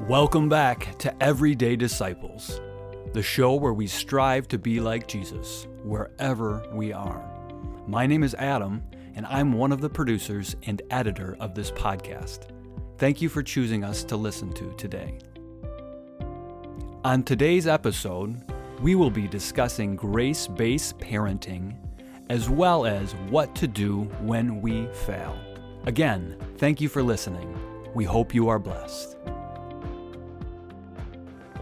Welcome 0.00 0.48
back 0.48 0.98
to 0.98 1.22
Everyday 1.22 1.76
Disciples, 1.76 2.60
the 3.12 3.22
show 3.22 3.54
where 3.54 3.74
we 3.74 3.86
strive 3.86 4.48
to 4.48 4.58
be 4.58 4.80
like 4.80 5.06
Jesus 5.06 5.68
wherever 5.84 6.66
we 6.72 6.92
are. 6.92 7.22
My 7.86 8.06
name 8.06 8.24
is 8.24 8.34
Adam, 8.34 8.82
and 9.14 9.26
I'm 9.26 9.52
one 9.52 9.70
of 9.70 9.80
the 9.80 9.90
producers 9.90 10.56
and 10.64 10.80
editor 10.90 11.36
of 11.38 11.54
this 11.54 11.70
podcast. 11.70 12.48
Thank 12.96 13.20
you 13.20 13.28
for 13.28 13.42
choosing 13.42 13.84
us 13.84 14.02
to 14.04 14.16
listen 14.16 14.52
to 14.54 14.72
today. 14.76 15.18
On 17.04 17.22
today's 17.22 17.66
episode, 17.66 18.40
we 18.80 18.94
will 18.94 19.10
be 19.10 19.28
discussing 19.28 19.94
grace 19.94 20.48
based 20.48 20.98
parenting 20.98 21.76
as 22.28 22.48
well 22.48 22.86
as 22.86 23.12
what 23.28 23.54
to 23.56 23.68
do 23.68 24.04
when 24.22 24.62
we 24.62 24.86
fail. 25.04 25.38
Again, 25.84 26.36
thank 26.56 26.80
you 26.80 26.88
for 26.88 27.02
listening. 27.02 27.56
We 27.94 28.04
hope 28.04 28.34
you 28.34 28.48
are 28.48 28.58
blessed. 28.58 29.18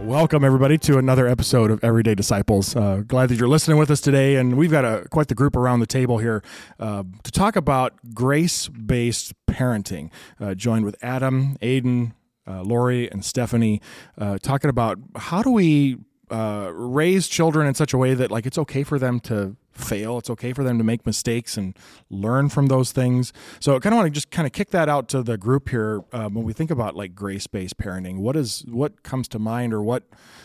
Welcome 0.03 0.45
everybody 0.45 0.79
to 0.79 0.99
another 0.99 1.29
episode 1.29 1.71
of 1.71 1.85
Everyday 1.85 2.15
Disciples. 2.15 2.75
Uh, 2.75 3.03
glad 3.07 3.29
that 3.29 3.37
you're 3.37 3.49
listening 3.49 3.77
with 3.77 3.91
us 3.91 4.01
today, 4.01 4.37
and 4.37 4.57
we've 4.57 4.71
got 4.71 4.85
a 4.85 5.07
quite 5.11 5.29
the 5.29 5.35
group 5.35 5.55
around 5.55 5.81
the 5.81 5.87
table 5.87 6.19
here 6.19 6.43
uh, 6.79 7.05
to 7.23 7.31
talk 7.31 7.55
about 7.55 7.95
grace-based 8.15 9.35
parenting. 9.47 10.11
Uh, 10.41 10.55
joined 10.55 10.85
with 10.85 10.97
Adam, 11.03 11.57
Aiden, 11.63 12.15
uh, 12.47 12.63
Lori, 12.63 13.11
and 13.11 13.25
Stephanie, 13.25 13.81
uh, 14.19 14.39
talking 14.39 14.71
about 14.71 14.99
how 15.17 15.43
do 15.43 15.51
we 15.51 15.99
uh, 16.31 16.71
raise 16.73 17.29
children 17.29 17.67
in 17.67 17.75
such 17.75 17.93
a 17.93 17.99
way 17.99 18.15
that 18.15 18.31
like 18.31 18.47
it's 18.47 18.59
okay 18.59 18.83
for 18.83 18.99
them 18.99 19.21
to 19.21 19.57
fail. 19.73 20.19
It's 20.19 20.31
okay 20.31 20.53
for 20.53 20.65
them 20.65 20.79
to 20.79 20.85
make 20.85 21.07
mistakes 21.07 21.57
and 21.57 21.77
learn 22.09 22.49
from 22.49 22.67
those 22.67 22.93
things. 22.93 23.33
So 23.61 23.77
I 23.77 23.79
kind 23.79 23.95
of 23.95 23.99
want 23.99 24.07
to 24.07 24.11
just 24.11 24.31
kind 24.31 24.47
of 24.47 24.53
kick 24.53 24.71
that 24.71 24.89
out 24.89 25.09
to 25.11 25.23
the 25.23 25.39
group 25.39 25.69
here 25.69 26.03
um, 26.13 26.35
when 26.35 26.45
we 26.45 26.53
think 26.53 26.71
about 26.71 26.97
like 26.97 27.15
grace 27.15 27.47
based 27.47 27.79
parenting. 27.79 28.19
What 28.19 28.37
is 28.37 28.65
what 28.69 29.03
comes 29.03 29.29
to 29.29 29.39
mind, 29.39 29.73
or 29.73 29.83
what? 29.83 30.05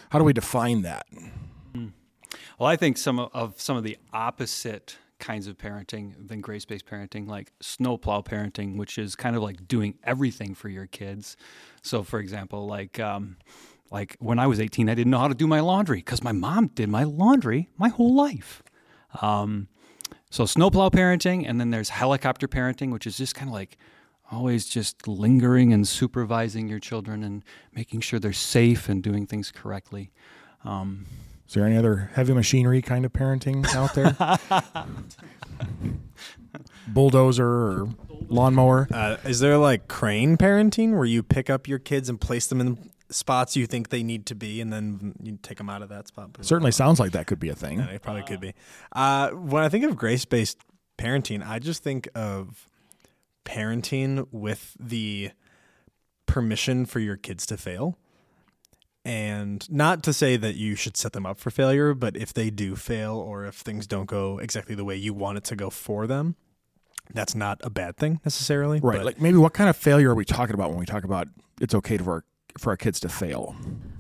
How 0.09 0.19
do 0.19 0.25
we 0.25 0.33
define 0.33 0.81
that? 0.83 1.05
Well, 2.59 2.69
I 2.69 2.75
think 2.75 2.97
some 2.97 3.19
of 3.19 3.59
some 3.59 3.75
of 3.75 3.83
the 3.83 3.97
opposite 4.13 4.97
kinds 5.19 5.47
of 5.47 5.57
parenting 5.57 6.27
than 6.27 6.41
grace 6.41 6.65
based 6.65 6.85
parenting, 6.85 7.27
like 7.27 7.51
snowplow 7.61 8.21
parenting, 8.21 8.77
which 8.77 8.97
is 8.97 9.15
kind 9.15 9.35
of 9.35 9.43
like 9.43 9.67
doing 9.67 9.97
everything 10.03 10.55
for 10.55 10.69
your 10.69 10.87
kids. 10.87 11.35
So, 11.81 12.03
for 12.03 12.19
example, 12.19 12.65
like 12.65 12.99
um, 12.99 13.37
like 13.91 14.15
when 14.19 14.39
I 14.39 14.47
was 14.47 14.59
18, 14.59 14.89
I 14.89 14.95
didn't 14.95 15.11
know 15.11 15.19
how 15.19 15.27
to 15.27 15.35
do 15.35 15.47
my 15.47 15.59
laundry 15.59 15.97
because 15.97 16.23
my 16.23 16.31
mom 16.31 16.67
did 16.67 16.89
my 16.89 17.03
laundry 17.03 17.69
my 17.77 17.89
whole 17.89 18.13
life. 18.15 18.63
Um, 19.21 19.67
so 20.29 20.45
snowplow 20.45 20.89
parenting, 20.89 21.47
and 21.47 21.59
then 21.59 21.69
there's 21.69 21.89
helicopter 21.89 22.47
parenting, 22.47 22.91
which 22.91 23.07
is 23.07 23.17
just 23.17 23.35
kind 23.35 23.49
of 23.49 23.53
like 23.53 23.77
always 24.31 24.65
just 24.65 25.07
lingering 25.07 25.71
and 25.71 25.87
supervising 25.87 26.67
your 26.67 26.79
children 26.79 27.23
and 27.23 27.43
making 27.73 28.01
sure 28.01 28.19
they're 28.19 28.33
safe 28.33 28.89
and 28.89 29.03
doing 29.03 29.25
things 29.25 29.51
correctly. 29.51 30.11
Um, 30.63 31.05
is 31.47 31.53
there 31.53 31.65
any 31.65 31.77
other 31.77 32.09
heavy 32.15 32.33
machinery 32.33 32.81
kind 32.81 33.05
of 33.05 33.13
parenting 33.13 33.65
out 33.75 33.93
there? 33.93 34.15
Bulldozer 36.87 37.47
or 37.47 37.89
lawnmower? 38.27 38.87
Uh, 38.91 39.17
is 39.25 39.39
there 39.39 39.57
like 39.57 39.87
crane 39.87 40.37
parenting 40.37 40.95
where 40.95 41.05
you 41.05 41.21
pick 41.21 41.49
up 41.49 41.67
your 41.67 41.79
kids 41.79 42.09
and 42.09 42.19
place 42.19 42.47
them 42.47 42.59
in 42.59 42.89
spots 43.09 43.55
you 43.55 43.67
think 43.67 43.89
they 43.89 44.03
need 44.03 44.25
to 44.27 44.35
be, 44.35 44.61
and 44.61 44.71
then 44.71 45.13
you 45.21 45.37
take 45.41 45.57
them 45.57 45.69
out 45.69 45.81
of 45.81 45.89
that 45.89 46.07
spot. 46.07 46.31
Certainly 46.41 46.71
sounds 46.71 46.99
like 46.99 47.11
that 47.11 47.27
could 47.27 47.39
be 47.39 47.49
a 47.49 47.55
thing. 47.55 47.79
Yeah, 47.79 47.87
it 47.87 48.01
probably 48.01 48.23
could 48.23 48.39
be. 48.39 48.53
Uh, 48.91 49.29
when 49.31 49.63
I 49.63 49.69
think 49.69 49.85
of 49.85 49.95
grace 49.95 50.25
based 50.25 50.59
parenting, 50.97 51.45
I 51.45 51.59
just 51.59 51.83
think 51.83 52.07
of 52.15 52.67
parenting 53.45 54.27
with 54.31 54.75
the 54.79 55.31
permission 56.25 56.85
for 56.85 56.99
your 56.99 57.15
kids 57.17 57.45
to 57.47 57.57
fail. 57.57 57.97
And 59.05 59.69
not 59.71 60.01
to 60.03 60.13
say 60.13 60.35
that 60.35 60.55
you 60.55 60.75
should 60.75 60.97
set 60.97 61.13
them 61.13 61.27
up 61.27 61.39
for 61.39 61.51
failure, 61.51 61.93
but 61.93 62.17
if 62.17 62.33
they 62.33 62.49
do 62.49 62.75
fail 62.75 63.17
or 63.17 63.45
if 63.45 63.53
things 63.53 63.85
don't 63.85 64.07
go 64.07 64.39
exactly 64.39 64.73
the 64.73 64.83
way 64.83 64.95
you 64.95 65.13
want 65.13 65.37
it 65.37 65.43
to 65.45 65.55
go 65.55 65.69
for 65.69 66.07
them, 66.07 66.35
that's 67.13 67.35
not 67.35 67.61
a 67.63 67.69
bad 67.69 67.97
thing 67.97 68.19
necessarily. 68.25 68.79
Right. 68.79 69.05
Like 69.05 69.21
maybe 69.21 69.37
what 69.37 69.53
kind 69.53 69.69
of 69.69 69.75
failure 69.75 70.09
are 70.09 70.15
we 70.15 70.25
talking 70.25 70.55
about 70.55 70.71
when 70.71 70.79
we 70.79 70.87
talk 70.87 71.03
about 71.03 71.27
it's 71.61 71.75
okay 71.75 71.99
for 71.99 72.11
our 72.11 72.25
for 72.57 72.71
our 72.71 72.77
kids 72.77 72.99
to 73.01 73.09
fail? 73.09 73.55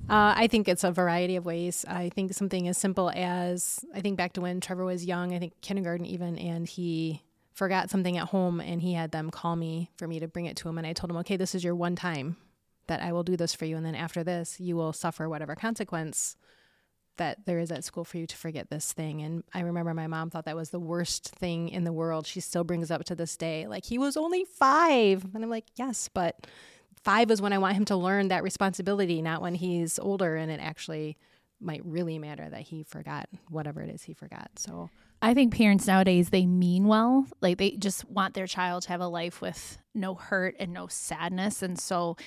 Uh, 0.09 0.33
I 0.37 0.47
think 0.47 0.67
it's 0.67 0.83
a 0.83 0.91
variety 0.91 1.35
of 1.35 1.45
ways. 1.45 1.83
I 1.87 2.09
think 2.09 2.33
something 2.33 2.67
as 2.67 2.77
simple 2.77 3.11
as 3.15 3.83
I 3.93 4.01
think 4.01 4.17
back 4.17 4.33
to 4.33 4.41
when 4.41 4.61
Trevor 4.61 4.85
was 4.85 5.05
young, 5.05 5.33
I 5.33 5.39
think 5.39 5.59
kindergarten 5.61 6.05
even, 6.05 6.37
and 6.37 6.67
he 6.67 7.23
forgot 7.53 7.89
something 7.89 8.17
at 8.17 8.27
home 8.27 8.59
and 8.59 8.81
he 8.81 8.93
had 8.93 9.11
them 9.11 9.31
call 9.31 9.55
me 9.55 9.89
for 9.97 10.07
me 10.07 10.19
to 10.19 10.27
bring 10.27 10.45
it 10.45 10.57
to 10.57 10.69
him. 10.69 10.77
And 10.77 10.85
I 10.85 10.93
told 10.93 11.09
him, 11.09 11.17
okay, 11.17 11.37
this 11.37 11.55
is 11.55 11.63
your 11.63 11.73
one 11.73 11.95
time 11.95 12.37
that 12.87 13.01
I 13.01 13.13
will 13.13 13.23
do 13.23 13.35
this 13.35 13.55
for 13.55 13.65
you. 13.65 13.77
And 13.77 13.85
then 13.85 13.95
after 13.95 14.23
this, 14.23 14.59
you 14.59 14.75
will 14.75 14.93
suffer 14.93 15.27
whatever 15.27 15.55
consequence 15.55 16.37
that 17.17 17.45
there 17.45 17.59
is 17.59 17.71
at 17.71 17.83
school 17.83 18.03
for 18.03 18.17
you 18.17 18.27
to 18.27 18.35
forget 18.35 18.69
this 18.69 18.91
thing. 18.91 19.21
And 19.21 19.43
I 19.53 19.61
remember 19.61 19.93
my 19.93 20.05
mom 20.05 20.29
thought 20.29 20.45
that 20.45 20.55
was 20.55 20.69
the 20.69 20.79
worst 20.79 21.29
thing 21.29 21.69
in 21.69 21.85
the 21.85 21.93
world. 21.93 22.27
She 22.27 22.41
still 22.41 22.65
brings 22.65 22.91
up 22.91 23.05
to 23.05 23.15
this 23.15 23.37
day, 23.37 23.67
like, 23.67 23.85
he 23.85 23.97
was 23.97 24.17
only 24.17 24.43
five. 24.43 25.25
And 25.33 25.43
I'm 25.43 25.49
like, 25.49 25.65
yes, 25.75 26.09
but 26.13 26.45
five 27.05 27.29
is 27.29 27.41
when 27.41 27.53
I 27.53 27.59
want 27.59 27.75
him 27.75 27.85
to 27.85 27.95
learn 27.95 28.29
that 28.29 28.43
responsibility, 28.43 29.21
not 29.21 29.41
when 29.41 29.53
he's 29.53 29.99
older 29.99 30.35
and 30.35 30.51
it 30.51 30.59
actually 30.59 31.17
might 31.61 31.85
really 31.85 32.17
matter 32.19 32.49
that 32.49 32.61
he 32.61 32.83
forgot 32.83 33.29
whatever 33.49 33.81
it 33.81 33.89
is 33.89 34.03
he 34.03 34.13
forgot. 34.13 34.49
So 34.57 34.89
I 35.21 35.33
think 35.33 35.55
parents 35.55 35.87
nowadays 35.87 36.29
they 36.29 36.45
mean 36.45 36.85
well. 36.85 37.25
Like 37.41 37.57
they 37.57 37.71
just 37.71 38.05
want 38.09 38.33
their 38.33 38.47
child 38.47 38.83
to 38.83 38.89
have 38.89 39.01
a 39.01 39.07
life 39.07 39.41
with 39.41 39.77
no 39.93 40.13
hurt 40.13 40.55
and 40.59 40.73
no 40.73 40.87
sadness, 40.87 41.61
and 41.61 41.79
so 41.79 42.17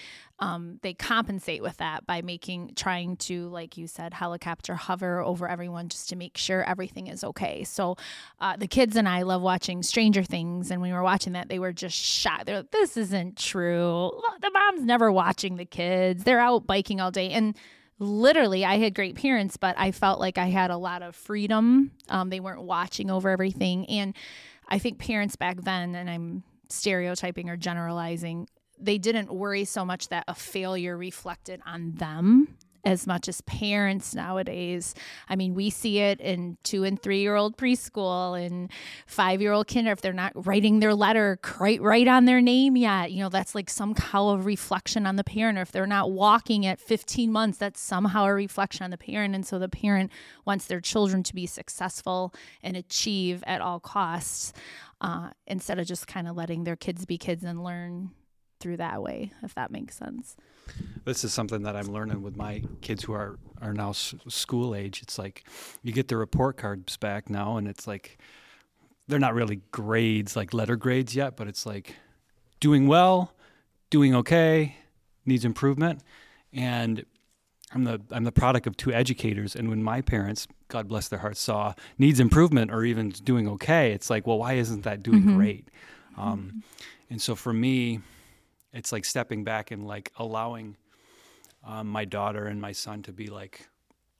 um, 0.40 0.78
they 0.82 0.94
compensate 0.94 1.62
with 1.62 1.76
that 1.78 2.06
by 2.06 2.22
making 2.22 2.72
trying 2.76 3.16
to, 3.16 3.48
like 3.48 3.76
you 3.76 3.86
said, 3.86 4.14
helicopter 4.14 4.74
hover 4.74 5.20
over 5.20 5.48
everyone 5.48 5.88
just 5.88 6.08
to 6.08 6.16
make 6.16 6.36
sure 6.36 6.62
everything 6.64 7.08
is 7.08 7.24
okay. 7.24 7.64
So 7.64 7.96
uh, 8.40 8.56
the 8.56 8.68
kids 8.68 8.96
and 8.96 9.08
I 9.08 9.22
love 9.22 9.42
watching 9.42 9.82
Stranger 9.82 10.22
Things, 10.22 10.70
and 10.70 10.80
when 10.80 10.90
we 10.90 10.96
were 10.96 11.02
watching 11.02 11.34
that, 11.34 11.48
they 11.48 11.58
were 11.58 11.72
just 11.72 11.96
shocked. 11.96 12.46
They're 12.46 12.58
like, 12.58 12.70
"This 12.70 12.96
isn't 12.96 13.36
true. 13.36 14.10
The 14.40 14.50
mom's 14.50 14.84
never 14.84 15.12
watching 15.12 15.56
the 15.56 15.66
kids. 15.66 16.24
They're 16.24 16.40
out 16.40 16.66
biking 16.66 17.00
all 17.00 17.10
day." 17.10 17.30
And 17.30 17.56
literally 17.98 18.64
i 18.64 18.78
had 18.78 18.94
great 18.94 19.16
parents 19.16 19.56
but 19.56 19.74
i 19.78 19.90
felt 19.90 20.20
like 20.20 20.38
i 20.38 20.46
had 20.46 20.70
a 20.70 20.76
lot 20.76 21.02
of 21.02 21.16
freedom. 21.16 21.90
Um, 22.08 22.30
they 22.30 22.40
weren't 22.40 22.62
watching 22.62 23.10
over 23.10 23.28
everything. 23.28 23.86
And 23.86 24.14
i 24.68 24.78
think 24.78 24.98
parents 24.98 25.36
back 25.36 25.60
then 25.62 25.94
and 25.94 26.08
i'm 26.08 26.42
stereotyping 26.68 27.48
or 27.48 27.56
generalizing 27.56 28.48
they 28.80 28.98
didn't 28.98 29.32
worry 29.32 29.64
so 29.64 29.84
much 29.84 30.08
that 30.08 30.24
a 30.28 30.34
failure 30.34 30.96
reflected 30.96 31.60
on 31.66 31.92
them 31.92 32.56
as 32.84 33.06
much 33.06 33.28
as 33.28 33.40
parents 33.42 34.14
nowadays. 34.14 34.94
I 35.28 35.36
mean, 35.36 35.54
we 35.54 35.70
see 35.70 35.98
it 35.98 36.20
in 36.20 36.58
two 36.62 36.84
and 36.84 37.00
three 37.00 37.20
year 37.20 37.36
old 37.36 37.56
preschool 37.56 38.40
and 38.40 38.70
five 39.06 39.40
year 39.40 39.52
old 39.52 39.68
kinder. 39.68 39.92
If 39.92 40.00
they're 40.00 40.12
not 40.12 40.46
writing 40.46 40.80
their 40.80 40.94
letter 40.94 41.38
quite 41.42 41.80
right 41.80 42.06
on 42.08 42.24
their 42.24 42.40
name 42.40 42.76
yet, 42.76 43.12
you 43.12 43.22
know, 43.22 43.28
that's 43.28 43.54
like 43.54 43.70
somehow 43.70 44.28
a 44.28 44.38
reflection 44.38 45.06
on 45.06 45.16
the 45.16 45.24
parent. 45.24 45.58
Or 45.58 45.62
if 45.62 45.72
they're 45.72 45.86
not 45.86 46.10
walking 46.10 46.66
at 46.66 46.80
15 46.80 47.30
months, 47.30 47.58
that's 47.58 47.80
somehow 47.80 48.24
a 48.24 48.34
reflection 48.34 48.84
on 48.84 48.90
the 48.90 48.98
parent. 48.98 49.34
And 49.34 49.46
so 49.46 49.58
the 49.58 49.68
parent 49.68 50.10
wants 50.44 50.66
their 50.66 50.80
children 50.80 51.22
to 51.24 51.34
be 51.34 51.46
successful 51.46 52.32
and 52.62 52.76
achieve 52.76 53.42
at 53.46 53.60
all 53.60 53.80
costs 53.80 54.52
uh, 55.00 55.30
instead 55.46 55.78
of 55.78 55.86
just 55.86 56.06
kind 56.06 56.28
of 56.28 56.36
letting 56.36 56.64
their 56.64 56.76
kids 56.76 57.04
be 57.04 57.18
kids 57.18 57.44
and 57.44 57.62
learn 57.62 58.10
through 58.60 58.76
that 58.78 59.02
way, 59.02 59.32
if 59.42 59.54
that 59.54 59.70
makes 59.70 59.96
sense. 59.96 60.36
This 61.04 61.24
is 61.24 61.32
something 61.32 61.62
that 61.62 61.76
I'm 61.76 61.88
learning 61.88 62.22
with 62.22 62.36
my 62.36 62.62
kids 62.80 63.04
who 63.04 63.12
are 63.12 63.38
are 63.60 63.72
now 63.72 63.90
s- 63.90 64.14
school 64.28 64.74
age. 64.74 65.02
It's 65.02 65.18
like 65.18 65.44
you 65.82 65.92
get 65.92 66.08
the 66.08 66.16
report 66.16 66.56
cards 66.56 66.96
back 66.96 67.30
now, 67.30 67.56
and 67.56 67.66
it's 67.66 67.86
like 67.86 68.18
they're 69.08 69.18
not 69.18 69.34
really 69.34 69.60
grades 69.70 70.36
like 70.36 70.52
letter 70.52 70.76
grades 70.76 71.14
yet, 71.14 71.36
but 71.36 71.48
it's 71.48 71.64
like 71.66 71.96
doing 72.60 72.86
well, 72.86 73.32
doing 73.90 74.14
okay, 74.14 74.76
needs 75.24 75.44
improvement, 75.44 76.02
and 76.52 77.04
I'm 77.72 77.84
the 77.84 78.00
I'm 78.10 78.24
the 78.24 78.32
product 78.32 78.66
of 78.66 78.76
two 78.76 78.92
educators, 78.92 79.54
and 79.54 79.68
when 79.68 79.82
my 79.82 80.00
parents, 80.00 80.46
God 80.68 80.88
bless 80.88 81.08
their 81.08 81.18
hearts, 81.18 81.40
saw 81.40 81.74
needs 81.98 82.20
improvement 82.20 82.70
or 82.70 82.84
even 82.84 83.10
doing 83.10 83.48
okay, 83.48 83.92
it's 83.92 84.10
like, 84.10 84.26
well, 84.26 84.38
why 84.38 84.54
isn't 84.54 84.82
that 84.82 85.02
doing 85.02 85.20
mm-hmm. 85.20 85.36
great? 85.36 85.68
Um, 86.16 86.62
and 87.10 87.20
so 87.20 87.34
for 87.34 87.52
me, 87.52 88.00
it's 88.72 88.92
like 88.92 89.04
stepping 89.04 89.44
back 89.44 89.70
and 89.70 89.86
like 89.86 90.12
allowing 90.16 90.76
um, 91.64 91.88
my 91.88 92.04
daughter 92.04 92.46
and 92.46 92.60
my 92.60 92.72
son 92.72 93.02
to 93.02 93.12
be 93.12 93.26
like 93.28 93.68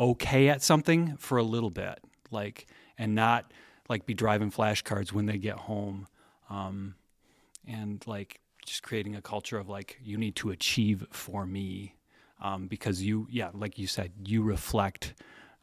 okay 0.01 0.49
at 0.49 0.63
something 0.63 1.17
for 1.17 1.39
a 1.39 1.43
little 1.43 1.71
bit, 1.71 1.99
like, 2.31 2.67
and 2.97 3.15
not 3.15 3.53
like 3.89 4.07
be 4.07 4.15
driving 4.15 4.51
flashcards 4.51 5.13
when 5.13 5.27
they 5.27 5.39
get 5.39 5.57
home, 5.57 6.07
um, 6.51 6.95
and 7.67 8.07
like 8.07 8.41
just 8.65 8.83
creating 8.83 9.17
a 9.17 9.23
culture 9.23 9.59
of 9.59 9.69
like 9.69 9.99
you 10.03 10.17
need 10.17 10.37
to 10.37 10.51
achieve 10.51 11.07
for 11.11 11.47
me, 11.47 11.95
um, 12.41 12.67
because 12.67 13.03
you, 13.03 13.27
yeah, 13.31 13.51
like 13.55 13.79
you 13.79 13.87
said, 13.87 14.13
you 14.25 14.43
reflect 14.43 15.15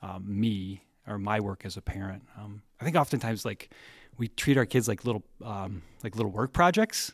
um, 0.02 0.24
me 0.28 0.84
or 1.08 1.18
my 1.18 1.40
work 1.40 1.66
as 1.66 1.78
a 1.78 1.82
parent. 1.82 2.24
Um, 2.38 2.62
I 2.80 2.84
think 2.84 2.96
oftentimes 2.96 3.46
like 3.46 3.70
we 4.18 4.28
treat 4.28 4.58
our 4.58 4.66
kids 4.66 4.88
like 4.88 5.06
little 5.06 5.24
um, 5.44 5.82
like 6.04 6.16
little 6.16 6.32
work 6.32 6.54
projects. 6.54 7.14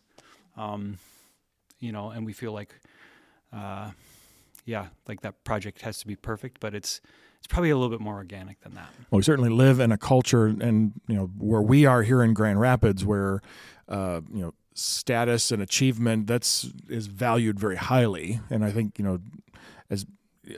Um, 0.58 0.98
you 1.82 1.92
know, 1.92 2.12
and 2.12 2.26
we 2.26 2.32
feel 2.32 2.54
like, 2.54 2.80
uh, 3.52 3.92
yeah, 4.66 4.88
like 5.08 5.22
that 5.22 5.44
project 5.44 5.82
has 5.82 6.00
to 6.00 6.08
be 6.08 6.16
perfect, 6.16 6.62
but 6.62 6.74
it's 6.74 7.02
it's 7.40 7.48
probably 7.48 7.72
a 7.72 7.76
little 7.76 7.90
bit 7.90 8.00
more 8.00 8.16
organic 8.16 8.62
than 8.62 8.76
that. 8.76 8.90
Well, 9.10 9.18
we 9.18 9.24
certainly 9.24 9.50
live 9.50 9.80
in 9.80 9.92
a 9.92 9.98
culture, 9.98 10.46
and 10.46 10.94
you 11.08 11.16
know 11.16 11.26
where 11.38 11.62
we 11.62 11.86
are 11.86 12.04
here 12.04 12.22
in 12.22 12.34
Grand 12.34 12.62
Rapids, 12.62 13.04
where 13.04 13.42
uh, 13.90 14.22
you 14.32 14.42
know 14.42 14.54
status 14.74 15.52
and 15.52 15.62
achievement 15.62 16.28
that's 16.28 16.72
is 16.88 17.08
valued 17.08 17.60
very 17.60 17.76
highly, 17.76 18.40
and 18.50 18.64
I 18.64 18.72
think 18.72 18.98
you 19.00 19.04
know 19.04 19.20
as 19.90 20.06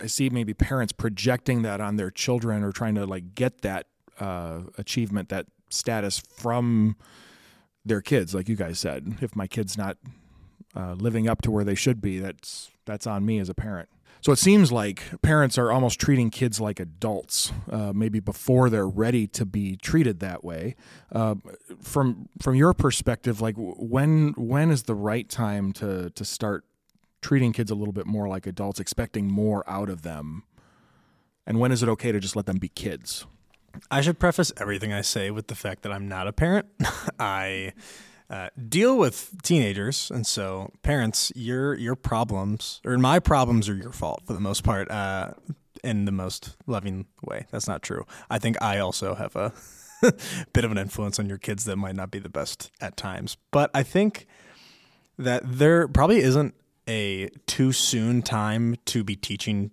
I 0.01 0.07
see 0.07 0.29
maybe 0.29 0.53
parents 0.53 0.91
projecting 0.91 1.61
that 1.63 1.81
on 1.81 1.95
their 1.95 2.11
children 2.11 2.63
or 2.63 2.71
trying 2.71 2.95
to 2.95 3.05
like 3.05 3.33
get 3.33 3.61
that 3.61 3.87
uh, 4.19 4.61
achievement, 4.77 5.29
that 5.29 5.47
status 5.69 6.19
from 6.19 6.95
their 7.85 8.01
kids, 8.01 8.35
like 8.35 8.47
you 8.47 8.55
guys 8.55 8.79
said. 8.79 9.17
If 9.21 9.35
my 9.35 9.47
kid's 9.47 9.77
not 9.77 9.97
uh, 10.75 10.93
living 10.93 11.27
up 11.27 11.41
to 11.43 11.51
where 11.51 11.63
they 11.63 11.75
should 11.75 12.01
be, 12.01 12.19
that's 12.19 12.71
that's 12.85 13.07
on 13.07 13.25
me 13.25 13.39
as 13.39 13.49
a 13.49 13.53
parent. 13.53 13.89
So 14.23 14.31
it 14.31 14.37
seems 14.37 14.71
like 14.71 15.03
parents 15.21 15.57
are 15.57 15.69
almost 15.69 15.99
treating 15.99 16.29
kids 16.29 16.61
like 16.61 16.79
adults, 16.79 17.51
uh, 17.69 17.91
maybe 17.93 18.21
before 18.21 18.69
they're 18.69 18.87
ready 18.87 19.27
to 19.27 19.45
be 19.45 19.75
treated 19.75 20.21
that 20.21 20.45
way. 20.45 20.75
Uh, 21.11 21.35
from 21.81 22.29
from 22.41 22.55
your 22.55 22.73
perspective, 22.73 23.41
like 23.41 23.55
when 23.57 24.33
when 24.37 24.71
is 24.71 24.83
the 24.83 24.95
right 24.95 25.27
time 25.27 25.73
to 25.73 26.09
to 26.11 26.23
start 26.23 26.63
treating 27.21 27.51
kids 27.51 27.69
a 27.69 27.75
little 27.75 27.91
bit 27.91 28.05
more 28.05 28.29
like 28.29 28.47
adults, 28.47 28.79
expecting 28.79 29.27
more 29.27 29.69
out 29.69 29.89
of 29.89 30.03
them, 30.03 30.43
and 31.45 31.59
when 31.59 31.73
is 31.73 31.83
it 31.83 31.89
okay 31.89 32.13
to 32.13 32.19
just 32.21 32.37
let 32.37 32.45
them 32.45 32.59
be 32.59 32.69
kids? 32.69 33.25
I 33.91 33.99
should 33.99 34.19
preface 34.19 34.53
everything 34.55 34.93
I 34.93 35.01
say 35.01 35.31
with 35.31 35.47
the 35.47 35.55
fact 35.55 35.81
that 35.81 35.91
I'm 35.91 36.07
not 36.07 36.27
a 36.27 36.31
parent. 36.31 36.67
I 37.19 37.73
uh, 38.33 38.49
deal 38.67 38.97
with 38.97 39.43
teenagers, 39.43 40.09
and 40.09 40.25
so 40.25 40.71
parents, 40.81 41.31
your 41.35 41.75
your 41.75 41.95
problems 41.95 42.81
or 42.83 42.97
my 42.97 43.19
problems 43.19 43.69
are 43.69 43.75
your 43.75 43.91
fault 43.91 44.23
for 44.25 44.33
the 44.33 44.39
most 44.39 44.63
part, 44.63 44.89
uh, 44.89 45.33
in 45.83 46.05
the 46.05 46.11
most 46.11 46.55
loving 46.65 47.05
way. 47.21 47.45
That's 47.51 47.67
not 47.67 47.83
true. 47.83 48.07
I 48.31 48.39
think 48.39 48.59
I 48.59 48.79
also 48.79 49.13
have 49.13 49.35
a 49.35 49.53
bit 50.53 50.65
of 50.65 50.71
an 50.71 50.79
influence 50.79 51.19
on 51.19 51.29
your 51.29 51.37
kids 51.37 51.65
that 51.65 51.75
might 51.75 51.95
not 51.95 52.09
be 52.09 52.17
the 52.17 52.27
best 52.27 52.71
at 52.81 52.97
times, 52.97 53.37
but 53.51 53.69
I 53.75 53.83
think 53.83 54.25
that 55.19 55.43
there 55.45 55.87
probably 55.87 56.17
isn't 56.17 56.55
a 56.89 57.29
too 57.45 57.71
soon 57.71 58.23
time 58.23 58.77
to 58.85 59.03
be 59.03 59.15
teaching 59.15 59.69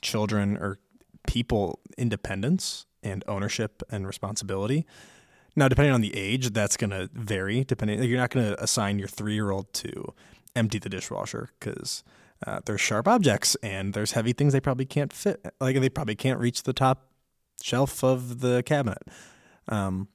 children 0.00 0.56
or 0.58 0.78
people 1.26 1.80
independence 1.98 2.86
and 3.02 3.24
ownership 3.26 3.82
and 3.90 4.06
responsibility. 4.06 4.86
Now, 5.56 5.68
depending 5.68 5.94
on 5.94 6.00
the 6.00 6.16
age, 6.16 6.50
that's 6.50 6.76
going 6.76 6.90
to 6.90 7.08
vary. 7.12 7.64
Depending, 7.64 8.02
you're 8.02 8.18
not 8.18 8.30
going 8.30 8.46
to 8.46 8.62
assign 8.62 8.98
your 8.98 9.08
three 9.08 9.34
year 9.34 9.50
old 9.50 9.72
to 9.74 10.12
empty 10.56 10.78
the 10.78 10.88
dishwasher 10.88 11.50
because 11.58 12.02
uh, 12.46 12.60
there's 12.64 12.80
sharp 12.80 13.08
objects 13.08 13.56
and 13.62 13.94
there's 13.94 14.12
heavy 14.12 14.32
things 14.32 14.52
they 14.52 14.60
probably 14.60 14.84
can't 14.84 15.12
fit. 15.12 15.44
Like 15.60 15.80
they 15.80 15.88
probably 15.88 16.16
can't 16.16 16.38
reach 16.38 16.64
the 16.64 16.72
top 16.72 17.10
shelf 17.62 18.02
of 18.02 18.40
the 18.40 18.62
cabinet. 18.64 19.02
Um, 19.68 20.08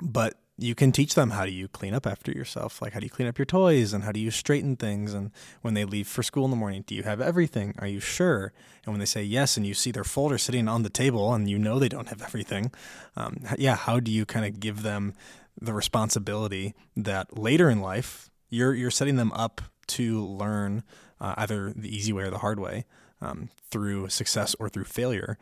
but 0.00 0.34
you 0.56 0.74
can 0.74 0.92
teach 0.92 1.14
them 1.14 1.30
how 1.30 1.44
do 1.44 1.50
you 1.50 1.66
clean 1.66 1.94
up 1.94 2.06
after 2.06 2.30
yourself 2.30 2.80
like 2.80 2.92
how 2.92 3.00
do 3.00 3.06
you 3.06 3.10
clean 3.10 3.26
up 3.26 3.38
your 3.38 3.44
toys 3.44 3.92
and 3.92 4.04
how 4.04 4.12
do 4.12 4.20
you 4.20 4.30
straighten 4.30 4.76
things 4.76 5.12
and 5.12 5.30
when 5.62 5.74
they 5.74 5.84
leave 5.84 6.06
for 6.06 6.22
school 6.22 6.44
in 6.44 6.50
the 6.50 6.56
morning 6.56 6.84
do 6.86 6.94
you 6.94 7.02
have 7.02 7.20
everything? 7.20 7.74
Are 7.78 7.86
you 7.86 8.00
sure? 8.00 8.52
And 8.84 8.92
when 8.92 9.00
they 9.00 9.06
say 9.06 9.22
yes 9.22 9.56
and 9.56 9.66
you 9.66 9.74
see 9.74 9.90
their 9.90 10.04
folder 10.04 10.38
sitting 10.38 10.68
on 10.68 10.82
the 10.82 10.90
table 10.90 11.34
and 11.34 11.48
you 11.48 11.58
know 11.58 11.78
they 11.78 11.88
don't 11.88 12.08
have 12.08 12.22
everything 12.22 12.72
um, 13.16 13.38
yeah 13.58 13.74
how 13.74 14.00
do 14.00 14.10
you 14.10 14.24
kind 14.24 14.46
of 14.46 14.60
give 14.60 14.82
them 14.82 15.14
the 15.60 15.72
responsibility 15.72 16.74
that 16.96 17.38
later 17.38 17.70
in 17.70 17.80
life 17.80 18.30
you're 18.48 18.74
you're 18.74 18.90
setting 18.90 19.16
them 19.16 19.32
up 19.32 19.60
to 19.86 20.24
learn 20.24 20.82
uh, 21.20 21.34
either 21.38 21.72
the 21.74 21.94
easy 21.94 22.12
way 22.12 22.24
or 22.24 22.30
the 22.30 22.38
hard 22.38 22.60
way 22.60 22.84
um, 23.20 23.48
through 23.70 24.08
success 24.08 24.54
or 24.58 24.68
through 24.68 24.84
failure 24.84 25.38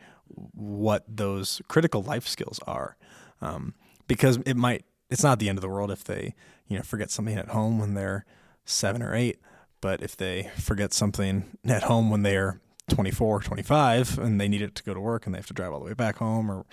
what 0.53 1.03
those 1.07 1.61
critical 1.67 2.01
life 2.01 2.27
skills 2.27 2.59
are. 2.65 2.97
Um, 3.41 3.73
because 4.07 4.37
it 4.45 4.55
might 4.55 4.85
it's 5.13 5.23
not 5.23 5.37
the 5.39 5.47
end 5.47 5.57
of 5.57 5.61
the 5.61 5.69
world 5.69 5.91
if 5.91 6.03
they 6.03 6.33
you 6.67 6.75
know 6.75 6.83
forget 6.83 7.11
something 7.11 7.37
at 7.37 7.49
home 7.49 7.79
when 7.79 7.93
they're 7.93 8.25
seven 8.65 9.01
or 9.01 9.15
eight 9.15 9.39
but 9.79 10.01
if 10.01 10.17
they 10.17 10.49
forget 10.57 10.91
something 10.91 11.57
at 11.65 11.83
home 11.83 12.09
when 12.09 12.23
they're 12.23 12.59
24 12.89 13.41
25 13.41 14.17
and 14.17 14.41
they 14.41 14.47
need 14.47 14.61
it 14.61 14.75
to 14.75 14.83
go 14.83 14.93
to 14.93 14.99
work 14.99 15.25
and 15.25 15.33
they 15.33 15.39
have 15.39 15.47
to 15.47 15.53
drive 15.53 15.71
all 15.71 15.79
the 15.79 15.85
way 15.85 15.93
back 15.93 16.17
home 16.17 16.49
or 16.49 16.65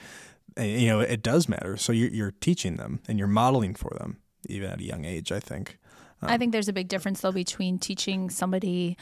eh, 0.56 0.64
you 0.64 0.88
know 0.88 1.00
it 1.00 1.22
does 1.22 1.48
matter. 1.48 1.76
So 1.76 1.92
you're, 1.92 2.10
you're 2.10 2.30
teaching 2.32 2.76
them 2.76 3.00
and 3.06 3.18
you're 3.18 3.28
modeling 3.28 3.74
for 3.74 3.90
them 3.98 4.18
even 4.48 4.70
at 4.70 4.80
a 4.80 4.84
young 4.84 5.04
age 5.04 5.30
i 5.30 5.38
think. 5.38 5.78
Um, 6.22 6.30
i 6.30 6.38
think 6.38 6.52
there's 6.52 6.68
a 6.68 6.72
big 6.72 6.88
difference 6.88 7.20
though 7.20 7.32
between 7.32 7.78
teaching 7.78 8.30
somebody 8.30 8.96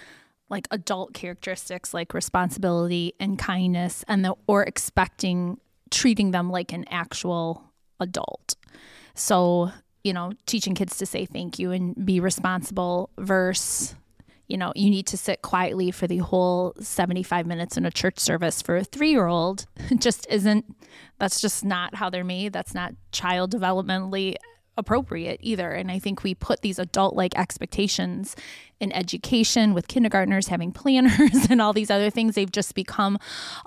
like 0.49 0.67
adult 0.71 1.15
characteristics 1.15 1.95
like 1.95 2.13
responsibility 2.13 3.15
and 3.21 3.39
kindness 3.39 4.05
and 4.09 4.25
the 4.25 4.35
or 4.47 4.65
expecting 4.65 5.59
treating 5.91 6.33
them 6.33 6.51
like 6.51 6.73
an 6.73 6.85
actual 6.91 7.68
adult 8.01 8.55
so, 9.19 9.73
you 10.05 10.13
know, 10.13 10.33
teaching 10.47 10.75
kids 10.75 10.97
to 10.99 11.07
say 11.07 11.27
thank 11.27 11.59
you 11.59 11.73
and 11.73 12.07
be 12.07 12.21
responsible 12.21 13.11
versus 13.19 13.95
you 14.47 14.57
know, 14.57 14.73
you 14.75 14.89
need 14.89 15.07
to 15.09 15.19
sit 15.19 15.43
quietly 15.43 15.91
for 15.91 16.07
the 16.07 16.19
whole 16.19 16.73
75 16.81 17.47
minutes 17.47 17.77
in 17.77 17.85
a 17.85 17.91
church 17.91 18.19
service 18.19 18.63
for 18.63 18.79
a 18.79 18.85
three 18.85 19.11
year 19.11 19.27
old 19.27 19.67
just 19.99 20.27
isn't, 20.31 20.65
that's 21.19 21.39
just 21.39 21.67
not 21.67 21.97
how 21.97 22.09
they're 22.09 22.25
made. 22.25 22.55
That's 22.55 22.75
not 22.75 22.95
child 23.13 23.53
developmentally 23.53 24.37
appropriate 24.79 25.41
either. 25.43 25.73
And 25.73 25.91
I 25.91 25.99
think 25.99 26.23
we 26.23 26.35
put 26.35 26.63
these 26.63 26.79
adult 26.79 27.15
like 27.15 27.39
expectations 27.39 28.37
in 28.81 28.91
education 28.93 29.75
with 29.75 29.87
kindergartners 29.87 30.49
having 30.49 30.73
planners 30.73 31.51
and 31.51 31.61
all 31.61 31.75
these 31.75 31.91
other 31.91 32.09
things. 32.09 32.35
They've 32.35 32.51
just 32.51 32.75
become 32.75 33.19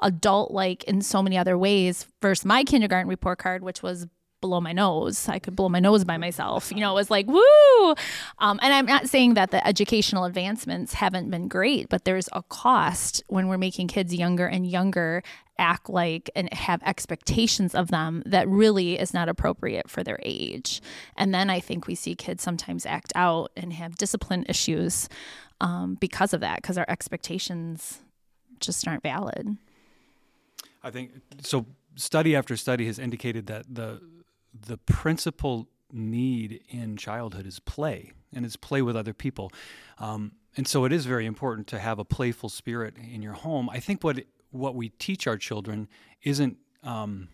adult 0.01 0.49
like 0.49 0.83
in 0.85 1.01
so 1.01 1.21
many 1.21 1.37
other 1.37 1.59
ways. 1.59 2.07
Versus 2.23 2.43
my 2.43 2.63
kindergarten 2.63 3.07
report 3.07 3.37
card, 3.37 3.61
which 3.61 3.83
was 3.83 4.07
blow 4.41 4.59
my 4.59 4.73
nose. 4.73 5.29
I 5.29 5.39
could 5.39 5.55
blow 5.55 5.69
my 5.69 5.79
nose 5.79 6.03
by 6.03 6.17
myself. 6.17 6.71
You 6.71 6.79
know, 6.81 6.91
it 6.91 6.95
was 6.95 7.11
like, 7.11 7.27
woo. 7.27 7.95
Um, 8.39 8.59
and 8.61 8.73
I'm 8.73 8.85
not 8.85 9.07
saying 9.07 9.35
that 9.35 9.51
the 9.51 9.65
educational 9.65 10.25
advancements 10.25 10.93
haven't 10.95 11.29
been 11.29 11.47
great, 11.47 11.89
but 11.89 12.05
there's 12.05 12.27
a 12.33 12.43
cost 12.43 13.23
when 13.27 13.47
we're 13.47 13.57
making 13.57 13.87
kids 13.87 14.13
younger 14.13 14.47
and 14.47 14.67
younger 14.67 15.23
act 15.57 15.89
like 15.89 16.29
and 16.35 16.51
have 16.53 16.81
expectations 16.83 17.75
of 17.75 17.89
them 17.89 18.23
that 18.25 18.47
really 18.47 18.99
is 18.99 19.13
not 19.13 19.29
appropriate 19.29 19.89
for 19.89 20.03
their 20.03 20.19
age. 20.23 20.81
And 21.15 21.33
then 21.33 21.49
I 21.49 21.59
think 21.59 21.87
we 21.87 21.95
see 21.95 22.15
kids 22.15 22.43
sometimes 22.43 22.85
act 22.85 23.13
out 23.15 23.51
and 23.55 23.71
have 23.73 23.95
discipline 23.95 24.45
issues 24.49 25.07
um, 25.61 25.95
because 25.99 26.33
of 26.33 26.41
that, 26.41 26.61
because 26.61 26.77
our 26.77 26.85
expectations 26.89 27.99
just 28.59 28.87
aren't 28.87 29.03
valid. 29.03 29.57
I 30.83 30.89
think 30.89 31.11
so. 31.41 31.65
Study 31.95 32.35
after 32.35 32.55
study 32.55 32.87
has 32.87 32.97
indicated 32.97 33.47
that 33.47 33.65
the 33.69 34.01
the 34.53 34.77
principal 34.77 35.67
need 35.91 36.61
in 36.69 36.97
childhood 36.97 37.45
is 37.45 37.59
play, 37.59 38.11
and 38.33 38.45
it's 38.45 38.55
play 38.55 38.81
with 38.81 38.95
other 38.95 39.13
people. 39.13 39.51
Um, 39.97 40.33
and 40.57 40.67
so 40.67 40.85
it 40.85 40.91
is 40.91 41.05
very 41.05 41.25
important 41.25 41.67
to 41.67 41.79
have 41.79 41.99
a 41.99 42.05
playful 42.05 42.49
spirit 42.49 42.95
in 42.97 43.21
your 43.21 43.33
home. 43.33 43.69
I 43.69 43.79
think 43.79 44.03
what 44.03 44.23
what 44.51 44.75
we 44.75 44.89
teach 44.89 45.27
our 45.27 45.37
children 45.37 45.87
isn't 46.23 46.57
um, 46.83 47.29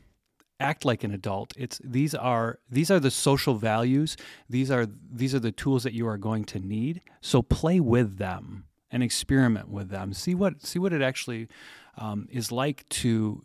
act 0.60 0.86
like 0.86 1.04
an 1.04 1.14
adult. 1.14 1.54
It's 1.58 1.80
these 1.84 2.14
are 2.14 2.60
these 2.70 2.92
are 2.92 3.00
the 3.00 3.12
social 3.12 3.56
values. 3.56 4.18
These 4.50 4.72
are 4.72 4.88
these 5.12 5.34
are 5.34 5.40
the 5.40 5.52
tools 5.52 5.84
that 5.84 5.94
you 5.94 6.08
are 6.08 6.18
going 6.18 6.46
to 6.46 6.60
need. 6.60 7.02
So 7.22 7.42
play 7.42 7.80
with 7.80 8.18
them 8.18 8.66
and 8.92 9.04
experiment 9.04 9.70
with 9.70 9.90
them. 9.90 10.14
See 10.14 10.36
what 10.36 10.66
see 10.66 10.80
what 10.80 10.94
it 10.94 11.02
actually 11.02 11.48
um, 11.98 12.28
is 12.32 12.52
like 12.52 12.88
to 12.90 13.44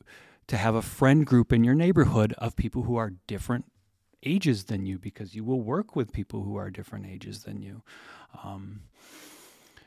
to 0.52 0.58
have 0.58 0.74
a 0.74 0.82
friend 0.82 1.24
group 1.24 1.50
in 1.50 1.64
your 1.64 1.74
neighborhood 1.74 2.34
of 2.36 2.54
people 2.56 2.82
who 2.82 2.94
are 2.94 3.14
different 3.26 3.64
ages 4.22 4.64
than 4.64 4.84
you 4.84 4.98
because 4.98 5.34
you 5.34 5.42
will 5.42 5.62
work 5.62 5.96
with 5.96 6.12
people 6.12 6.42
who 6.42 6.56
are 6.56 6.68
different 6.68 7.06
ages 7.06 7.44
than 7.44 7.62
you. 7.62 7.82
Um, 8.44 8.82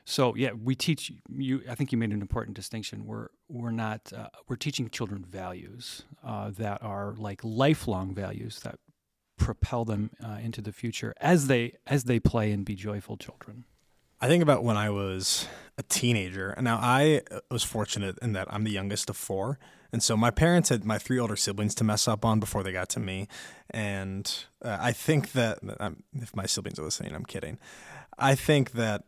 so 0.06 0.34
yeah, 0.34 0.54
we 0.54 0.74
teach 0.74 1.12
you. 1.30 1.62
I 1.70 1.76
think 1.76 1.92
you 1.92 2.00
made 2.00 2.10
an 2.10 2.20
important 2.20 2.56
distinction. 2.56 3.06
We're 3.06 3.28
we're 3.48 3.70
not 3.70 4.12
uh, 4.12 4.30
we're 4.48 4.56
teaching 4.56 4.90
children 4.90 5.24
values 5.24 6.02
uh, 6.24 6.50
that 6.58 6.82
are 6.82 7.14
like 7.16 7.42
lifelong 7.44 8.16
values 8.16 8.62
that 8.62 8.80
propel 9.38 9.86
them 9.86 10.10
uh, 10.26 10.40
into 10.42 10.62
the 10.62 10.72
future 10.72 11.14
as 11.22 11.46
they 11.46 11.74
as 11.86 12.06
they 12.06 12.20
play 12.20 12.52
and 12.52 12.66
be 12.66 12.74
joyful 12.74 13.18
children. 13.18 13.66
I 14.22 14.28
think 14.28 14.42
about 14.44 14.64
when 14.64 14.78
I 14.78 14.90
was 14.90 15.48
a 15.78 15.84
teenager. 15.84 16.52
And 16.52 16.64
now 16.64 16.80
I 16.82 17.22
uh, 17.32 17.42
was 17.52 17.64
fortunate 17.64 18.18
in 18.22 18.34
that 18.34 18.48
I'm 18.50 18.64
the 18.64 18.72
youngest 18.72 19.10
of 19.10 19.18
four. 19.18 19.60
And 19.92 20.02
so 20.02 20.18
my 20.18 20.32
parents 20.32 20.70
had 20.70 20.84
my 20.84 20.98
three 20.98 21.20
older 21.20 21.36
siblings 21.36 21.76
to 21.76 21.84
mess 21.84 22.08
up 22.08 22.26
on 22.26 22.40
before 22.40 22.64
they 22.64 22.72
got 22.72 22.90
to 22.90 23.00
me. 23.00 23.28
And 23.70 24.32
uh, 24.62 24.78
I 24.80 24.92
think 24.92 25.32
that, 25.34 25.60
if 26.14 26.36
my 26.36 26.46
siblings 26.46 26.80
are 26.80 26.84
listening, 26.84 27.14
I'm 27.16 27.26
kidding. 27.26 27.60
I 28.18 28.36
think 28.36 28.72
that 28.72 29.04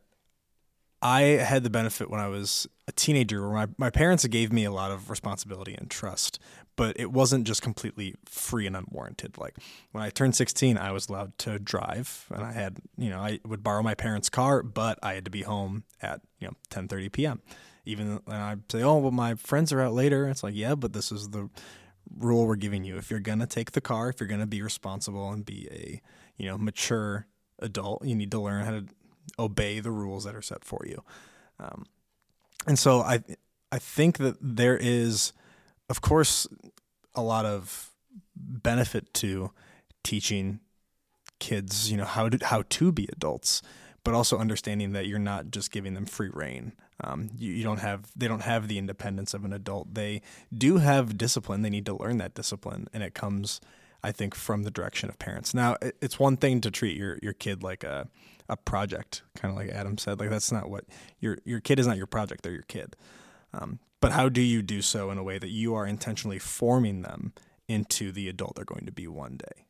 I 1.01 1.21
had 1.21 1.63
the 1.63 1.69
benefit 1.69 2.09
when 2.09 2.19
I 2.19 2.27
was 2.27 2.67
a 2.87 2.91
teenager 2.93 3.41
where 3.41 3.67
my, 3.67 3.73
my 3.77 3.89
parents 3.89 4.25
gave 4.27 4.53
me 4.53 4.63
a 4.63 4.71
lot 4.71 4.91
of 4.91 5.09
responsibility 5.09 5.75
and 5.77 5.89
trust, 5.89 6.39
but 6.77 6.97
it 6.97 7.11
wasn't 7.11 7.45
just 7.45 7.61
completely 7.61 8.15
free 8.25 8.65
and 8.65 8.77
unwarranted. 8.77 9.37
Like 9.37 9.57
when 9.91 10.03
I 10.03 10.09
turned 10.09 10.35
16, 10.35 10.77
I 10.77 10.91
was 10.91 11.09
allowed 11.09 11.37
to 11.39 11.59
drive 11.59 12.25
and 12.33 12.43
I 12.43 12.53
had, 12.53 12.77
you 12.97 13.09
know, 13.09 13.19
I 13.19 13.39
would 13.45 13.61
borrow 13.61 13.83
my 13.83 13.93
parents' 13.93 14.29
car, 14.29 14.63
but 14.63 14.97
I 15.03 15.13
had 15.15 15.25
to 15.25 15.31
be 15.31 15.41
home 15.41 15.83
at, 16.01 16.21
you 16.39 16.47
know, 16.47 16.53
10:30 16.69 17.11
p.m. 17.11 17.41
even 17.85 18.21
and 18.25 18.35
I 18.35 18.55
say, 18.71 18.83
"Oh, 18.83 18.97
well, 18.97 19.11
my 19.11 19.35
friends 19.35 19.73
are 19.73 19.81
out 19.81 19.93
later." 19.93 20.29
It's 20.29 20.43
like, 20.43 20.55
yeah, 20.55 20.75
but 20.75 20.93
this 20.93 21.11
is 21.11 21.29
the 21.29 21.49
rule 22.17 22.47
we're 22.47 22.55
giving 22.55 22.85
you. 22.85 22.97
If 22.97 23.11
you're 23.11 23.19
gonna 23.19 23.47
take 23.47 23.71
the 23.73 23.81
car, 23.81 24.09
if 24.09 24.19
you're 24.21 24.29
gonna 24.29 24.47
be 24.47 24.61
responsible 24.61 25.29
and 25.31 25.45
be 25.45 25.67
a 25.71 26.01
you 26.37 26.47
know 26.47 26.57
mature 26.57 27.27
adult, 27.59 28.05
you 28.05 28.15
need 28.15 28.31
to 28.31 28.39
learn 28.39 28.63
how 28.63 28.71
to 28.71 28.85
obey 29.39 29.81
the 29.81 29.91
rules 29.91 30.23
that 30.23 30.35
are 30.35 30.41
set 30.41 30.63
for 30.63 30.85
you. 30.85 31.03
Um, 31.59 31.85
and 32.67 32.77
so 32.77 33.01
I 33.01 33.23
I 33.71 33.79
think 33.79 34.17
that 34.17 34.37
there 34.41 34.77
is, 34.77 35.33
of 35.89 36.01
course, 36.01 36.47
a 37.15 37.21
lot 37.21 37.45
of 37.45 37.91
benefit 38.35 39.13
to 39.15 39.51
teaching 40.03 40.59
kids, 41.39 41.91
you 41.91 41.97
know, 41.97 42.05
how 42.05 42.29
to 42.29 42.45
how 42.45 42.63
to 42.69 42.91
be 42.91 43.07
adults, 43.11 43.61
but 44.03 44.13
also 44.13 44.37
understanding 44.37 44.93
that 44.93 45.07
you're 45.07 45.19
not 45.19 45.51
just 45.51 45.71
giving 45.71 45.93
them 45.93 46.05
free 46.05 46.29
reign. 46.31 46.73
Um, 47.03 47.29
you, 47.37 47.51
you 47.51 47.63
don't 47.63 47.79
have 47.79 48.11
they 48.15 48.27
don't 48.27 48.41
have 48.41 48.67
the 48.67 48.77
independence 48.77 49.33
of 49.33 49.45
an 49.45 49.53
adult. 49.53 49.93
They 49.93 50.21
do 50.55 50.77
have 50.77 51.17
discipline. 51.17 51.61
They 51.61 51.69
need 51.69 51.85
to 51.85 51.97
learn 51.97 52.17
that 52.17 52.33
discipline, 52.33 52.87
and 52.93 53.03
it 53.03 53.13
comes, 53.13 53.61
I 54.03 54.11
think, 54.11 54.35
from 54.35 54.63
the 54.63 54.71
direction 54.71 55.09
of 55.09 55.19
parents. 55.19 55.53
Now, 55.53 55.77
it's 56.01 56.19
one 56.19 56.37
thing 56.37 56.61
to 56.61 56.71
treat 56.71 56.97
your 56.97 57.17
your 57.21 57.33
kid 57.33 57.63
like 57.63 57.83
a 57.83 58.07
a 58.49 58.57
project, 58.57 59.23
kind 59.35 59.51
of 59.51 59.57
like 59.57 59.69
Adam 59.69 59.97
said. 59.97 60.19
Like 60.19 60.29
that's 60.29 60.51
not 60.51 60.69
what 60.69 60.85
your 61.19 61.37
your 61.45 61.59
kid 61.59 61.79
is 61.79 61.87
not 61.87 61.97
your 61.97 62.07
project; 62.07 62.43
they're 62.43 62.53
your 62.53 62.61
kid. 62.63 62.95
Um, 63.53 63.79
but 63.99 64.11
how 64.11 64.29
do 64.29 64.41
you 64.41 64.61
do 64.61 64.81
so 64.81 65.09
in 65.11 65.17
a 65.17 65.23
way 65.23 65.37
that 65.37 65.49
you 65.49 65.73
are 65.73 65.85
intentionally 65.85 66.39
forming 66.39 67.01
them 67.01 67.33
into 67.67 68.11
the 68.11 68.29
adult 68.29 68.55
they're 68.55 68.65
going 68.65 68.85
to 68.85 68.91
be 68.91 69.07
one 69.07 69.37
day? 69.37 69.65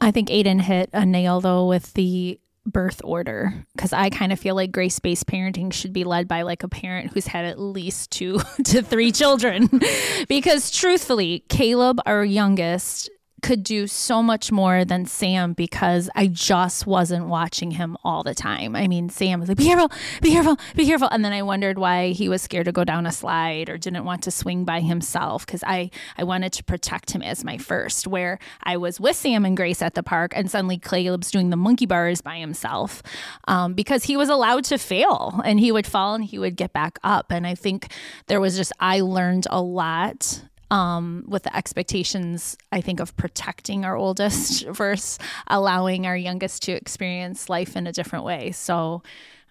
I 0.00 0.10
think 0.10 0.28
Aiden 0.28 0.60
hit 0.60 0.90
a 0.92 1.04
nail 1.04 1.40
though 1.40 1.66
with 1.66 1.94
the 1.94 2.38
birth 2.66 3.00
order 3.04 3.66
because 3.74 3.92
I 3.92 4.10
kind 4.10 4.32
of 4.32 4.38
feel 4.38 4.54
like 4.54 4.72
grace 4.72 4.98
based 4.98 5.26
parenting 5.26 5.72
should 5.72 5.92
be 5.92 6.04
led 6.04 6.28
by 6.28 6.42
like 6.42 6.62
a 6.62 6.68
parent 6.68 7.12
who's 7.12 7.26
had 7.26 7.44
at 7.44 7.58
least 7.58 8.10
two 8.10 8.40
to 8.64 8.82
three 8.82 9.12
children. 9.12 9.68
because 10.28 10.70
truthfully, 10.70 11.44
Caleb, 11.48 12.00
our 12.06 12.24
youngest, 12.24 13.10
could 13.42 13.62
do 13.62 13.86
so 13.86 14.22
much 14.22 14.50
more 14.50 14.84
than 14.84 15.06
Sam 15.06 15.52
because 15.52 16.10
I 16.14 16.26
just 16.26 16.86
wasn't 16.86 17.26
watching 17.26 17.72
him 17.72 17.96
all 18.04 18.22
the 18.22 18.34
time. 18.34 18.74
I 18.74 18.88
mean, 18.88 19.08
Sam 19.08 19.40
was 19.40 19.48
like, 19.48 19.58
be 19.58 19.66
careful, 19.66 19.90
be 20.22 20.30
careful, 20.32 20.58
be 20.74 20.86
careful. 20.86 21.08
And 21.08 21.24
then 21.24 21.32
I 21.32 21.42
wondered 21.42 21.78
why 21.78 22.10
he 22.10 22.28
was 22.28 22.42
scared 22.42 22.66
to 22.66 22.72
go 22.72 22.84
down 22.84 23.06
a 23.06 23.12
slide 23.12 23.68
or 23.68 23.78
didn't 23.78 24.04
want 24.04 24.22
to 24.24 24.30
swing 24.30 24.64
by 24.64 24.80
himself 24.80 25.46
because 25.46 25.62
I, 25.64 25.90
I 26.16 26.24
wanted 26.24 26.52
to 26.54 26.64
protect 26.64 27.10
him 27.10 27.22
as 27.22 27.44
my 27.44 27.58
first, 27.58 28.06
where 28.06 28.38
I 28.62 28.76
was 28.76 29.00
with 29.00 29.16
Sam 29.16 29.44
and 29.44 29.56
Grace 29.56 29.82
at 29.82 29.94
the 29.94 30.02
park 30.02 30.32
and 30.34 30.50
suddenly 30.50 30.78
Caleb's 30.78 31.30
doing 31.30 31.50
the 31.50 31.56
monkey 31.56 31.86
bars 31.86 32.20
by 32.20 32.36
himself 32.38 33.02
um, 33.46 33.74
because 33.74 34.04
he 34.04 34.16
was 34.16 34.28
allowed 34.28 34.64
to 34.64 34.78
fail 34.78 35.40
and 35.44 35.60
he 35.60 35.72
would 35.72 35.86
fall 35.86 36.14
and 36.14 36.24
he 36.24 36.38
would 36.38 36.56
get 36.56 36.72
back 36.72 36.98
up. 37.02 37.30
And 37.30 37.46
I 37.46 37.54
think 37.54 37.92
there 38.26 38.40
was 38.40 38.56
just, 38.56 38.72
I 38.80 39.00
learned 39.00 39.46
a 39.50 39.60
lot 39.60 40.42
um, 40.70 41.24
with 41.26 41.44
the 41.44 41.56
expectations, 41.56 42.56
I 42.72 42.80
think, 42.80 43.00
of 43.00 43.16
protecting 43.16 43.84
our 43.84 43.96
oldest 43.96 44.66
versus 44.68 45.18
allowing 45.46 46.06
our 46.06 46.16
youngest 46.16 46.62
to 46.64 46.72
experience 46.72 47.48
life 47.48 47.76
in 47.76 47.86
a 47.86 47.92
different 47.92 48.24
way. 48.24 48.52
So 48.52 49.02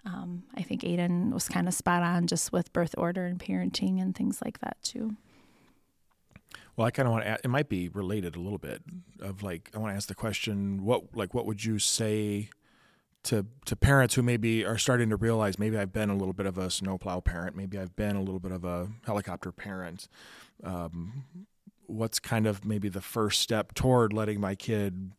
um, 0.04 0.44
I 0.54 0.62
think 0.62 0.82
Aiden 0.82 1.32
was 1.32 1.48
kind 1.48 1.68
of 1.68 1.74
spot 1.74 2.02
on 2.02 2.26
just 2.26 2.52
with 2.52 2.72
birth 2.72 2.94
order 2.96 3.26
and 3.26 3.38
parenting 3.38 4.00
and 4.00 4.14
things 4.14 4.40
like 4.44 4.60
that, 4.60 4.76
too. 4.82 5.16
Well, 6.76 6.86
I 6.86 6.92
kind 6.92 7.08
of 7.08 7.12
want 7.12 7.24
to. 7.24 7.30
Add, 7.30 7.40
it 7.42 7.48
might 7.48 7.68
be 7.68 7.88
related 7.88 8.36
a 8.36 8.40
little 8.40 8.58
bit. 8.58 8.82
Of 9.20 9.42
like, 9.42 9.68
I 9.74 9.78
want 9.78 9.92
to 9.92 9.96
ask 9.96 10.06
the 10.06 10.14
question: 10.14 10.84
what, 10.84 11.16
like, 11.16 11.34
what 11.34 11.44
would 11.44 11.64
you 11.64 11.80
say 11.80 12.50
to 13.24 13.44
to 13.64 13.76
parents 13.76 14.14
who 14.14 14.22
maybe 14.22 14.64
are 14.64 14.78
starting 14.78 15.10
to 15.10 15.16
realize 15.16 15.58
maybe 15.58 15.76
I've 15.76 15.92
been 15.92 16.08
a 16.08 16.16
little 16.16 16.32
bit 16.32 16.46
of 16.46 16.56
a 16.56 16.70
snowplow 16.70 17.20
parent, 17.20 17.56
maybe 17.56 17.78
I've 17.78 17.96
been 17.96 18.16
a 18.16 18.22
little 18.22 18.38
bit 18.38 18.52
of 18.52 18.64
a 18.64 18.88
helicopter 19.04 19.50
parent, 19.50 20.08
um, 20.64 21.24
what's 21.86 22.18
kind 22.18 22.46
of 22.46 22.64
maybe 22.64 22.88
the 22.88 23.00
first 23.00 23.40
step 23.40 23.74
toward 23.74 24.12
letting 24.12 24.40
my 24.40 24.54
kid 24.54 25.12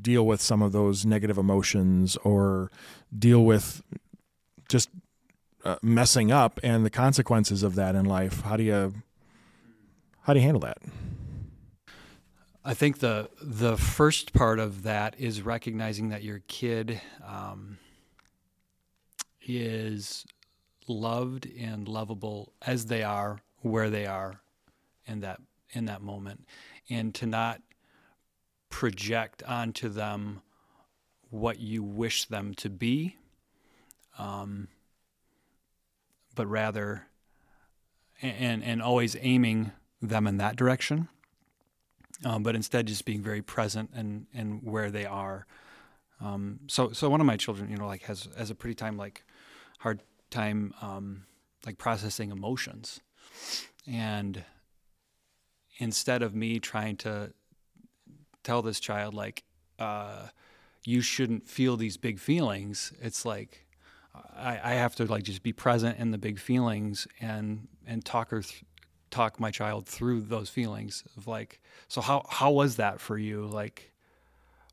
deal 0.00 0.26
with 0.26 0.40
some 0.40 0.62
of 0.62 0.72
those 0.72 1.04
negative 1.04 1.38
emotions 1.38 2.16
or 2.18 2.70
deal 3.16 3.44
with 3.44 3.82
just 4.68 4.88
uh, 5.64 5.76
messing 5.82 6.30
up 6.30 6.58
and 6.62 6.84
the 6.86 6.90
consequences 6.90 7.62
of 7.62 7.74
that 7.74 7.94
in 7.94 8.04
life? 8.04 8.42
How 8.42 8.56
do 8.56 8.62
you 8.62 8.94
how 10.22 10.34
do 10.34 10.40
you 10.40 10.44
handle 10.44 10.60
that? 10.60 10.78
I 12.64 12.74
think 12.74 12.98
the 12.98 13.30
the 13.40 13.76
first 13.76 14.32
part 14.32 14.58
of 14.58 14.82
that 14.82 15.18
is 15.18 15.42
recognizing 15.42 16.10
that 16.10 16.22
your 16.22 16.42
kid 16.46 17.00
um, 17.26 17.78
is 19.42 20.26
loved 20.86 21.48
and 21.58 21.88
lovable 21.88 22.52
as 22.62 22.86
they 22.86 23.02
are, 23.02 23.40
where 23.62 23.88
they 23.88 24.06
are, 24.06 24.40
in 25.06 25.20
that 25.20 25.40
in 25.70 25.84
that 25.84 26.02
moment 26.02 26.46
and 26.88 27.14
to 27.14 27.26
not 27.26 27.60
project 28.68 29.42
onto 29.44 29.88
them 29.88 30.42
what 31.30 31.60
you 31.60 31.82
wish 31.82 32.24
them 32.26 32.54
to 32.54 32.68
be 32.68 33.16
um, 34.18 34.68
but 36.34 36.46
rather 36.46 37.06
and 38.22 38.62
and 38.62 38.82
always 38.82 39.16
aiming 39.20 39.72
them 40.02 40.26
in 40.26 40.38
that 40.38 40.56
direction 40.56 41.08
um, 42.24 42.42
but 42.42 42.54
instead 42.54 42.86
just 42.86 43.04
being 43.04 43.22
very 43.22 43.42
present 43.42 43.90
and 43.94 44.26
and 44.34 44.62
where 44.62 44.90
they 44.90 45.06
are. 45.06 45.46
Um, 46.20 46.60
so 46.66 46.92
so 46.92 47.08
one 47.08 47.20
of 47.20 47.26
my 47.26 47.36
children 47.36 47.70
you 47.70 47.76
know 47.76 47.86
like 47.86 48.02
has 48.02 48.28
has 48.36 48.50
a 48.50 48.54
pretty 48.54 48.74
time 48.74 48.96
like 48.96 49.24
hard 49.78 50.02
time 50.30 50.74
um, 50.82 51.24
like 51.66 51.78
processing 51.78 52.30
emotions. 52.30 53.00
And 53.86 54.44
instead 55.80 56.22
of 56.22 56.34
me 56.34 56.60
trying 56.60 56.96
to 56.96 57.32
tell 58.44 58.62
this 58.62 58.78
child 58.78 59.14
like 59.14 59.42
uh, 59.78 60.28
you 60.84 61.00
shouldn't 61.00 61.48
feel 61.48 61.76
these 61.76 61.96
big 61.96 62.18
feelings 62.18 62.92
it's 63.00 63.24
like 63.24 63.66
I, 64.36 64.60
I, 64.62 64.74
have 64.74 64.94
to 64.96 65.04
like 65.04 65.22
just 65.22 65.42
be 65.42 65.52
present 65.52 65.98
in 65.98 66.10
the 66.10 66.18
big 66.18 66.38
feelings 66.38 67.06
and 67.20 67.68
and 67.86 68.04
talk 68.04 68.30
her 68.30 68.42
th- 68.42 68.64
talk 69.10 69.40
my 69.40 69.50
child 69.50 69.86
through 69.86 70.22
those 70.22 70.48
feelings 70.48 71.04
of 71.16 71.26
like 71.26 71.60
so 71.88 72.00
how 72.00 72.24
how 72.28 72.50
was 72.50 72.76
that 72.76 73.00
for 73.00 73.18
you? 73.18 73.46
Like 73.46 73.92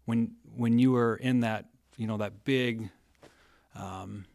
when 0.06 0.36
when 0.56 0.80
you 0.80 0.92
were 0.92 1.16
in 1.16 1.42
that 1.42 1.66
you 1.98 2.08
know 2.08 2.18
that 2.18 2.44
big 2.46 2.90
um, 3.76 4.26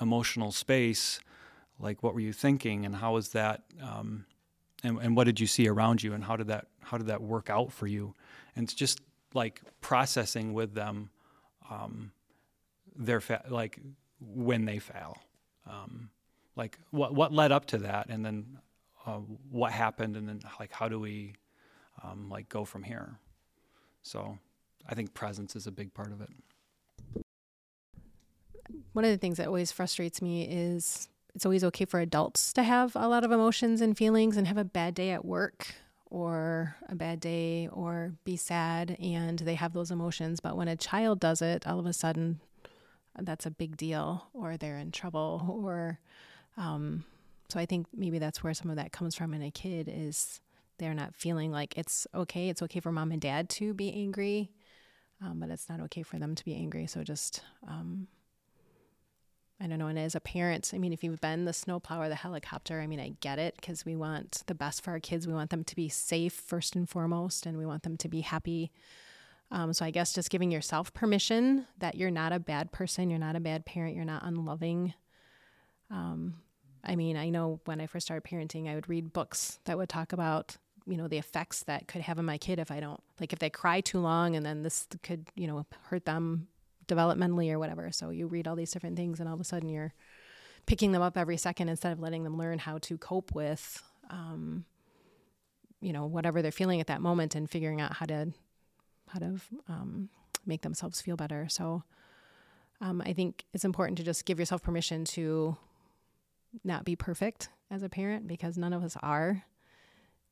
emotional 0.00 0.52
space 0.52 1.20
like 1.78 2.02
what 2.02 2.14
were 2.14 2.20
you 2.20 2.32
thinking 2.32 2.84
and 2.84 2.96
how 2.96 3.14
was 3.14 3.30
that 3.30 3.62
um, 3.82 4.26
and, 4.82 4.98
and 4.98 5.16
what 5.16 5.24
did 5.24 5.38
you 5.38 5.46
see 5.46 5.68
around 5.68 6.02
you 6.02 6.12
and 6.12 6.24
how 6.24 6.36
did 6.36 6.48
that 6.48 6.66
how 6.80 6.98
did 6.98 7.06
that 7.06 7.22
work 7.22 7.50
out 7.50 7.72
for 7.72 7.86
you? 7.86 8.14
And 8.56 8.64
it's 8.64 8.74
just 8.74 9.00
like 9.34 9.62
processing 9.80 10.52
with 10.52 10.74
them 10.74 11.10
um, 11.70 12.12
their 12.96 13.20
fa- 13.20 13.44
like 13.48 13.78
when 14.20 14.64
they 14.64 14.78
fail. 14.78 15.16
Um, 15.68 16.10
like 16.56 16.78
what 16.90 17.14
what 17.14 17.32
led 17.32 17.52
up 17.52 17.66
to 17.66 17.78
that 17.78 18.08
and 18.08 18.24
then 18.24 18.58
uh, 19.06 19.18
what 19.50 19.72
happened 19.72 20.16
and 20.16 20.28
then 20.28 20.40
like 20.58 20.72
how 20.72 20.88
do 20.88 20.98
we 20.98 21.34
um, 22.02 22.28
like 22.28 22.48
go 22.48 22.64
from 22.64 22.82
here? 22.82 23.18
So 24.02 24.38
i 24.88 24.96
think 24.96 25.14
presence 25.14 25.54
is 25.54 25.68
a 25.68 25.70
big 25.70 25.94
part 25.94 26.10
of 26.10 26.20
it. 26.20 26.28
One 28.92 29.04
of 29.04 29.12
the 29.12 29.16
things 29.16 29.36
that 29.36 29.46
always 29.46 29.70
frustrates 29.70 30.20
me 30.20 30.42
is 30.42 31.08
it's 31.34 31.46
always 31.46 31.64
okay 31.64 31.84
for 31.84 32.00
adults 32.00 32.52
to 32.52 32.62
have 32.62 32.94
a 32.94 33.08
lot 33.08 33.24
of 33.24 33.32
emotions 33.32 33.80
and 33.80 33.96
feelings 33.96 34.36
and 34.36 34.46
have 34.46 34.58
a 34.58 34.64
bad 34.64 34.94
day 34.94 35.10
at 35.10 35.24
work 35.24 35.74
or 36.06 36.76
a 36.88 36.94
bad 36.94 37.20
day 37.20 37.68
or 37.72 38.12
be 38.24 38.36
sad 38.36 38.96
and 39.00 39.38
they 39.40 39.54
have 39.54 39.72
those 39.72 39.90
emotions. 39.90 40.40
But 40.40 40.56
when 40.56 40.68
a 40.68 40.76
child 40.76 41.20
does 41.20 41.40
it, 41.40 41.66
all 41.66 41.78
of 41.78 41.86
a 41.86 41.92
sudden 41.92 42.40
that's 43.18 43.46
a 43.46 43.50
big 43.50 43.76
deal 43.76 44.26
or 44.34 44.56
they're 44.56 44.78
in 44.78 44.92
trouble 44.92 45.58
or 45.64 45.98
um, 46.56 47.04
so 47.48 47.58
I 47.58 47.66
think 47.66 47.86
maybe 47.94 48.18
that's 48.18 48.42
where 48.42 48.54
some 48.54 48.70
of 48.70 48.76
that 48.76 48.92
comes 48.92 49.14
from 49.14 49.34
in 49.34 49.42
a 49.42 49.50
kid 49.50 49.90
is 49.92 50.40
they're 50.78 50.94
not 50.94 51.14
feeling 51.14 51.52
like 51.52 51.76
it's 51.76 52.06
okay. 52.14 52.48
It's 52.48 52.62
okay 52.62 52.80
for 52.80 52.90
mom 52.90 53.12
and 53.12 53.20
dad 53.20 53.48
to 53.50 53.74
be 53.74 53.92
angry, 53.92 54.50
um, 55.22 55.38
but 55.40 55.50
it's 55.50 55.68
not 55.68 55.80
okay 55.80 56.02
for 56.02 56.18
them 56.18 56.34
to 56.34 56.44
be 56.44 56.54
angry. 56.54 56.86
So 56.86 57.04
just 57.04 57.42
um, 57.68 58.08
I 59.62 59.68
don't 59.68 59.78
know. 59.78 59.86
And 59.86 59.98
as 59.98 60.16
a 60.16 60.20
parent, 60.20 60.72
I 60.74 60.78
mean, 60.78 60.92
if 60.92 61.04
you've 61.04 61.20
been 61.20 61.44
the 61.44 61.52
snowplow 61.52 62.00
or 62.00 62.08
the 62.08 62.16
helicopter, 62.16 62.80
I 62.80 62.88
mean, 62.88 62.98
I 62.98 63.14
get 63.20 63.38
it 63.38 63.54
because 63.56 63.84
we 63.84 63.94
want 63.94 64.42
the 64.46 64.54
best 64.54 64.82
for 64.82 64.90
our 64.90 64.98
kids. 64.98 65.26
We 65.26 65.34
want 65.34 65.50
them 65.50 65.62
to 65.62 65.76
be 65.76 65.88
safe 65.88 66.32
first 66.32 66.74
and 66.74 66.88
foremost, 66.88 67.46
and 67.46 67.56
we 67.56 67.64
want 67.64 67.84
them 67.84 67.96
to 67.98 68.08
be 68.08 68.22
happy. 68.22 68.72
Um, 69.52 69.72
so 69.72 69.84
I 69.84 69.90
guess 69.90 70.14
just 70.14 70.30
giving 70.30 70.50
yourself 70.50 70.92
permission 70.92 71.66
that 71.78 71.94
you're 71.94 72.10
not 72.10 72.32
a 72.32 72.40
bad 72.40 72.72
person, 72.72 73.08
you're 73.08 73.20
not 73.20 73.36
a 73.36 73.40
bad 73.40 73.64
parent, 73.64 73.94
you're 73.94 74.04
not 74.04 74.24
unloving. 74.24 74.94
Um, 75.90 76.36
I 76.82 76.96
mean, 76.96 77.16
I 77.16 77.28
know 77.28 77.60
when 77.66 77.80
I 77.80 77.86
first 77.86 78.06
started 78.06 78.28
parenting, 78.28 78.68
I 78.68 78.74
would 78.74 78.88
read 78.88 79.12
books 79.12 79.60
that 79.66 79.78
would 79.78 79.88
talk 79.88 80.12
about 80.12 80.56
you 80.84 80.96
know 80.96 81.06
the 81.06 81.18
effects 81.18 81.62
that 81.64 81.86
could 81.86 82.00
have 82.00 82.18
on 82.18 82.24
my 82.24 82.38
kid 82.38 82.58
if 82.58 82.72
I 82.72 82.80
don't 82.80 83.00
like 83.20 83.32
if 83.32 83.38
they 83.38 83.50
cry 83.50 83.80
too 83.80 84.00
long 84.00 84.34
and 84.34 84.44
then 84.44 84.64
this 84.64 84.88
could 85.04 85.28
you 85.36 85.46
know 85.46 85.64
hurt 85.82 86.04
them 86.06 86.48
developmentally 86.92 87.50
or 87.50 87.58
whatever. 87.58 87.90
So 87.92 88.10
you 88.10 88.26
read 88.26 88.46
all 88.46 88.56
these 88.56 88.70
different 88.70 88.96
things, 88.96 89.20
and 89.20 89.28
all 89.28 89.34
of 89.34 89.40
a 89.40 89.44
sudden 89.44 89.68
you're 89.68 89.94
picking 90.66 90.92
them 90.92 91.02
up 91.02 91.16
every 91.16 91.36
second 91.36 91.68
instead 91.68 91.92
of 91.92 92.00
letting 92.00 92.24
them 92.24 92.38
learn 92.38 92.58
how 92.58 92.78
to 92.78 92.96
cope 92.98 93.34
with, 93.34 93.82
um, 94.10 94.64
you 95.80 95.92
know, 95.92 96.06
whatever 96.06 96.42
they're 96.42 96.52
feeling 96.52 96.80
at 96.80 96.86
that 96.86 97.00
moment 97.00 97.34
and 97.34 97.50
figuring 97.50 97.80
out 97.80 97.94
how 97.94 98.06
to, 98.06 98.32
how 99.08 99.18
to 99.18 99.40
um, 99.68 100.08
make 100.46 100.62
themselves 100.62 101.00
feel 101.00 101.16
better. 101.16 101.48
So 101.48 101.82
um, 102.80 103.02
I 103.04 103.12
think 103.12 103.44
it's 103.52 103.64
important 103.64 103.98
to 103.98 104.04
just 104.04 104.24
give 104.24 104.38
yourself 104.38 104.62
permission 104.62 105.04
to 105.06 105.56
not 106.64 106.84
be 106.84 106.96
perfect 106.96 107.48
as 107.70 107.82
a 107.82 107.88
parent 107.88 108.28
because 108.28 108.56
none 108.58 108.72
of 108.72 108.84
us 108.84 108.96
are. 109.02 109.44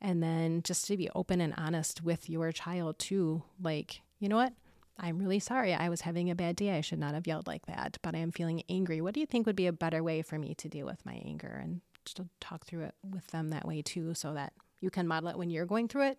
And 0.00 0.22
then 0.22 0.62
just 0.62 0.86
to 0.86 0.96
be 0.96 1.10
open 1.14 1.40
and 1.40 1.54
honest 1.56 2.02
with 2.02 2.30
your 2.30 2.52
child 2.52 2.98
too. 2.98 3.42
Like, 3.60 4.00
you 4.18 4.28
know 4.28 4.36
what? 4.36 4.52
I'm 5.00 5.18
really 5.18 5.38
sorry. 5.38 5.72
I 5.72 5.88
was 5.88 6.02
having 6.02 6.30
a 6.30 6.34
bad 6.34 6.56
day. 6.56 6.76
I 6.76 6.82
should 6.82 6.98
not 6.98 7.14
have 7.14 7.26
yelled 7.26 7.46
like 7.46 7.66
that, 7.66 7.96
but 8.02 8.14
I 8.14 8.18
am 8.18 8.32
feeling 8.32 8.62
angry. 8.68 9.00
What 9.00 9.14
do 9.14 9.20
you 9.20 9.26
think 9.26 9.46
would 9.46 9.56
be 9.56 9.66
a 9.66 9.72
better 9.72 10.02
way 10.02 10.20
for 10.20 10.38
me 10.38 10.54
to 10.56 10.68
deal 10.68 10.86
with 10.86 11.04
my 11.06 11.14
anger? 11.24 11.58
And 11.62 11.80
just 12.04 12.20
talk 12.40 12.66
through 12.66 12.82
it 12.82 12.94
with 13.02 13.26
them 13.28 13.50
that 13.50 13.66
way 13.66 13.82
too, 13.82 14.14
so 14.14 14.34
that 14.34 14.52
you 14.80 14.90
can 14.90 15.08
model 15.08 15.30
it 15.30 15.38
when 15.38 15.50
you're 15.50 15.66
going 15.66 15.88
through 15.88 16.08
it 16.08 16.18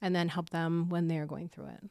and 0.00 0.14
then 0.14 0.28
help 0.28 0.50
them 0.50 0.88
when 0.88 1.08
they're 1.08 1.26
going 1.26 1.48
through 1.48 1.68
it. 1.68 1.90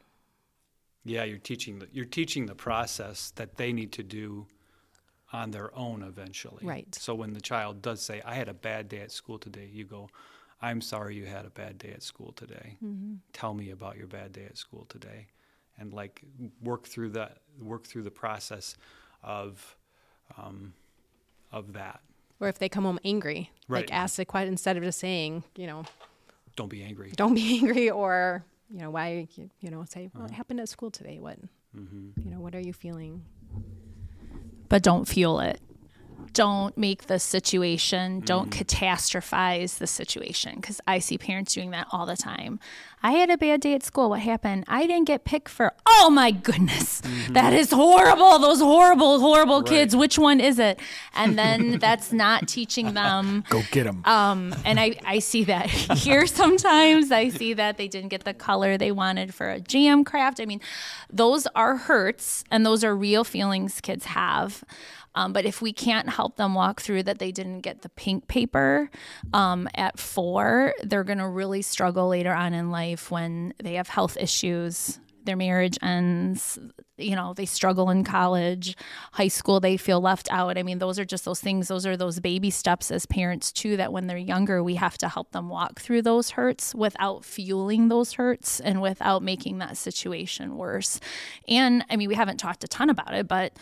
Yeah, 1.06 1.24
you're 1.24 1.38
teaching 1.38 1.80
the, 1.80 1.88
you're 1.92 2.06
teaching 2.06 2.46
the 2.46 2.56
process 2.56 3.32
that 3.36 3.58
they 3.58 3.74
need 3.74 3.92
to 3.94 4.04
do 4.04 4.48
on 5.34 5.52
their 5.52 5.76
own 5.76 6.04
eventually. 6.04 6.66
Right. 6.66 6.94
So 6.96 7.16
when 7.16 7.34
the 7.34 7.42
child 7.42 7.82
does 7.82 8.02
say, 8.02 8.22
"I 8.26 8.36
had 8.36 8.50
a 8.50 8.54
bad 8.54 8.90
day 8.90 9.00
at 9.00 9.12
school 9.12 9.40
today," 9.40 9.70
you 9.72 9.86
go, 9.86 10.10
"I'm 10.62 10.82
sorry 10.82 11.16
you 11.16 11.26
had 11.26 11.46
a 11.46 11.50
bad 11.50 11.78
day 11.78 11.92
at 11.92 12.04
school 12.04 12.32
today. 12.34 12.78
Mm-hmm. 12.84 13.16
Tell 13.34 13.54
me 13.54 13.72
about 13.72 13.98
your 13.98 14.08
bad 14.08 14.34
day 14.34 14.46
at 14.46 14.58
school 14.58 14.86
today." 14.90 15.28
And 15.80 15.94
like 15.94 16.22
work 16.64 16.86
through 16.88 17.10
that 17.12 17.38
work 17.62 17.86
through 17.86 18.04
the 18.04 18.12
process 18.12 18.76
of 19.24 19.78
um, 20.38 20.74
of 21.52 21.74
that. 21.74 22.02
Or 22.40 22.48
if 22.48 22.58
they 22.60 22.70
come 22.70 22.84
home 22.84 23.00
angry, 23.06 23.52
Right. 23.68 23.82
like 23.90 23.94
ask 23.94 24.16
the 24.18 24.26
question 24.26 24.54
instead 24.54 24.78
of 24.78 24.84
just 24.84 25.00
saying, 25.00 25.44
you 25.56 25.68
know, 25.68 25.84
Don't 26.56 26.70
be 26.70 26.84
angry. 26.84 27.12
don't 27.16 27.34
be 27.36 27.58
angry 27.62 27.90
or, 27.90 28.44
you 28.70 28.80
know, 28.80 28.90
why, 28.92 29.28
you, 29.36 29.50
you 29.60 29.70
know, 29.72 29.84
say, 29.90 30.06
Uh-huh. 30.08 30.24
what 30.24 30.32
happened 30.32 30.60
at 30.60 30.70
school 30.70 30.92
today? 30.92 31.20
What, 31.20 31.38
Mm-hmm. 31.76 32.22
you 32.26 32.32
know, 32.32 32.40
what 32.40 32.54
are 32.56 32.60
you 32.60 32.74
feeling? 32.74 33.24
but 34.70 34.84
don't 34.84 35.08
feel 35.08 35.40
it. 35.40 35.60
Don't 36.38 36.78
make 36.78 37.08
the 37.08 37.18
situation, 37.18 38.20
don't 38.20 38.52
catastrophize 38.52 39.80
the 39.80 39.88
situation 39.88 40.58
because 40.58 40.80
I 40.86 41.00
see 41.00 41.18
parents 41.18 41.56
doing 41.56 41.72
that 41.72 41.88
all 41.92 42.06
the 42.06 42.16
time. 42.16 42.60
I 43.02 43.14
had 43.14 43.32
a 43.32 43.38
bad 43.40 43.62
day 43.62 43.74
at 43.74 43.82
school. 43.82 44.12
What 44.12 44.20
happened? 44.20 44.64
I 44.68 44.86
didn't 44.86 45.06
get 45.08 45.24
picked 45.26 45.50
for, 45.50 45.74
oh 45.88 46.12
my 46.12 46.30
goodness, 46.30 47.02
that 47.30 47.54
is 47.54 47.72
horrible. 47.72 48.38
Those 48.38 48.60
horrible, 48.60 49.20
horrible 49.20 49.64
kids. 49.64 49.96
Which 49.96 50.20
one 50.20 50.40
is 50.40 50.60
it? 50.60 50.80
And 51.16 51.40
then 51.40 51.80
that's 51.80 52.14
not 52.14 52.48
teaching 52.48 52.94
them 52.94 53.44
Go 53.50 53.64
get 53.72 53.86
them. 53.86 54.04
um, 54.06 54.54
and 54.64 54.80
I, 54.80 54.96
I 55.06 55.18
see 55.18 55.44
that 55.46 55.66
here 55.98 56.28
sometimes. 56.28 57.12
I 57.12 57.30
see 57.30 57.54
that 57.54 57.78
they 57.78 57.88
didn't 57.88 58.10
get 58.10 58.26
the 58.26 58.34
color 58.36 58.78
they 58.78 58.92
wanted 58.92 59.34
for 59.34 59.50
a 59.50 59.60
jam 59.60 60.04
craft. 60.04 60.40
I 60.40 60.46
mean, 60.46 60.62
those 61.12 61.48
are 61.56 61.78
hurts 61.78 62.44
and 62.52 62.64
those 62.64 62.84
are 62.84 62.96
real 62.96 63.24
feelings 63.24 63.82
kids 63.82 64.06
have. 64.06 64.64
Um, 65.18 65.34
but 65.34 65.46
if 65.46 65.64
we 65.64 65.74
can't 65.74 66.10
help 66.10 66.36
them 66.36 66.54
walk 66.54 66.80
through 66.80 67.02
that 67.04 67.18
they 67.18 67.32
didn't 67.32 67.62
get 67.62 67.82
the 67.82 67.90
pink 67.90 68.28
paper 68.28 68.92
um, 69.34 69.68
at 69.74 69.98
four, 69.98 70.76
they're 70.84 71.04
going 71.04 71.18
to 71.18 71.28
really 71.28 71.64
struggle 71.64 72.10
later 72.10 72.32
on 72.32 72.54
in 72.54 72.70
life 72.70 73.10
when 73.10 73.56
they 73.58 73.74
have 73.74 73.88
health 73.88 74.16
issues. 74.16 75.00
Their 75.24 75.36
marriage 75.36 75.76
ends, 75.82 76.60
you 76.98 77.16
know, 77.16 77.34
they 77.34 77.48
struggle 77.48 77.90
in 77.90 78.04
college, 78.04 78.78
high 79.14 79.28
school, 79.28 79.60
they 79.60 79.76
feel 79.76 80.00
left 80.00 80.32
out. 80.32 80.56
I 80.56 80.62
mean, 80.62 80.78
those 80.78 81.00
are 81.00 81.04
just 81.04 81.26
those 81.26 81.42
things, 81.42 81.68
those 81.68 81.88
are 81.88 81.98
those 81.98 82.20
baby 82.20 82.52
steps 82.52 82.92
as 82.92 83.08
parents, 83.08 83.52
too, 83.52 83.76
that 83.76 83.92
when 83.92 84.06
they're 84.06 84.18
younger, 84.20 84.64
we 84.64 84.76
have 84.76 85.00
to 85.00 85.10
help 85.10 85.32
them 85.32 85.50
walk 85.50 85.80
through 85.80 86.04
those 86.04 86.30
hurts 86.30 86.76
without 86.76 87.26
fueling 87.26 87.88
those 87.88 88.14
hurts 88.14 88.60
and 88.60 88.84
without 88.84 89.24
making 89.24 89.58
that 89.58 89.78
situation 89.78 90.58
worse. 90.58 91.00
And 91.48 91.84
I 91.90 91.96
mean, 91.96 92.08
we 92.08 92.16
haven't 92.16 92.38
talked 92.38 92.64
a 92.64 92.68
ton 92.68 92.92
about 92.92 93.16
it, 93.16 93.28
but 93.28 93.54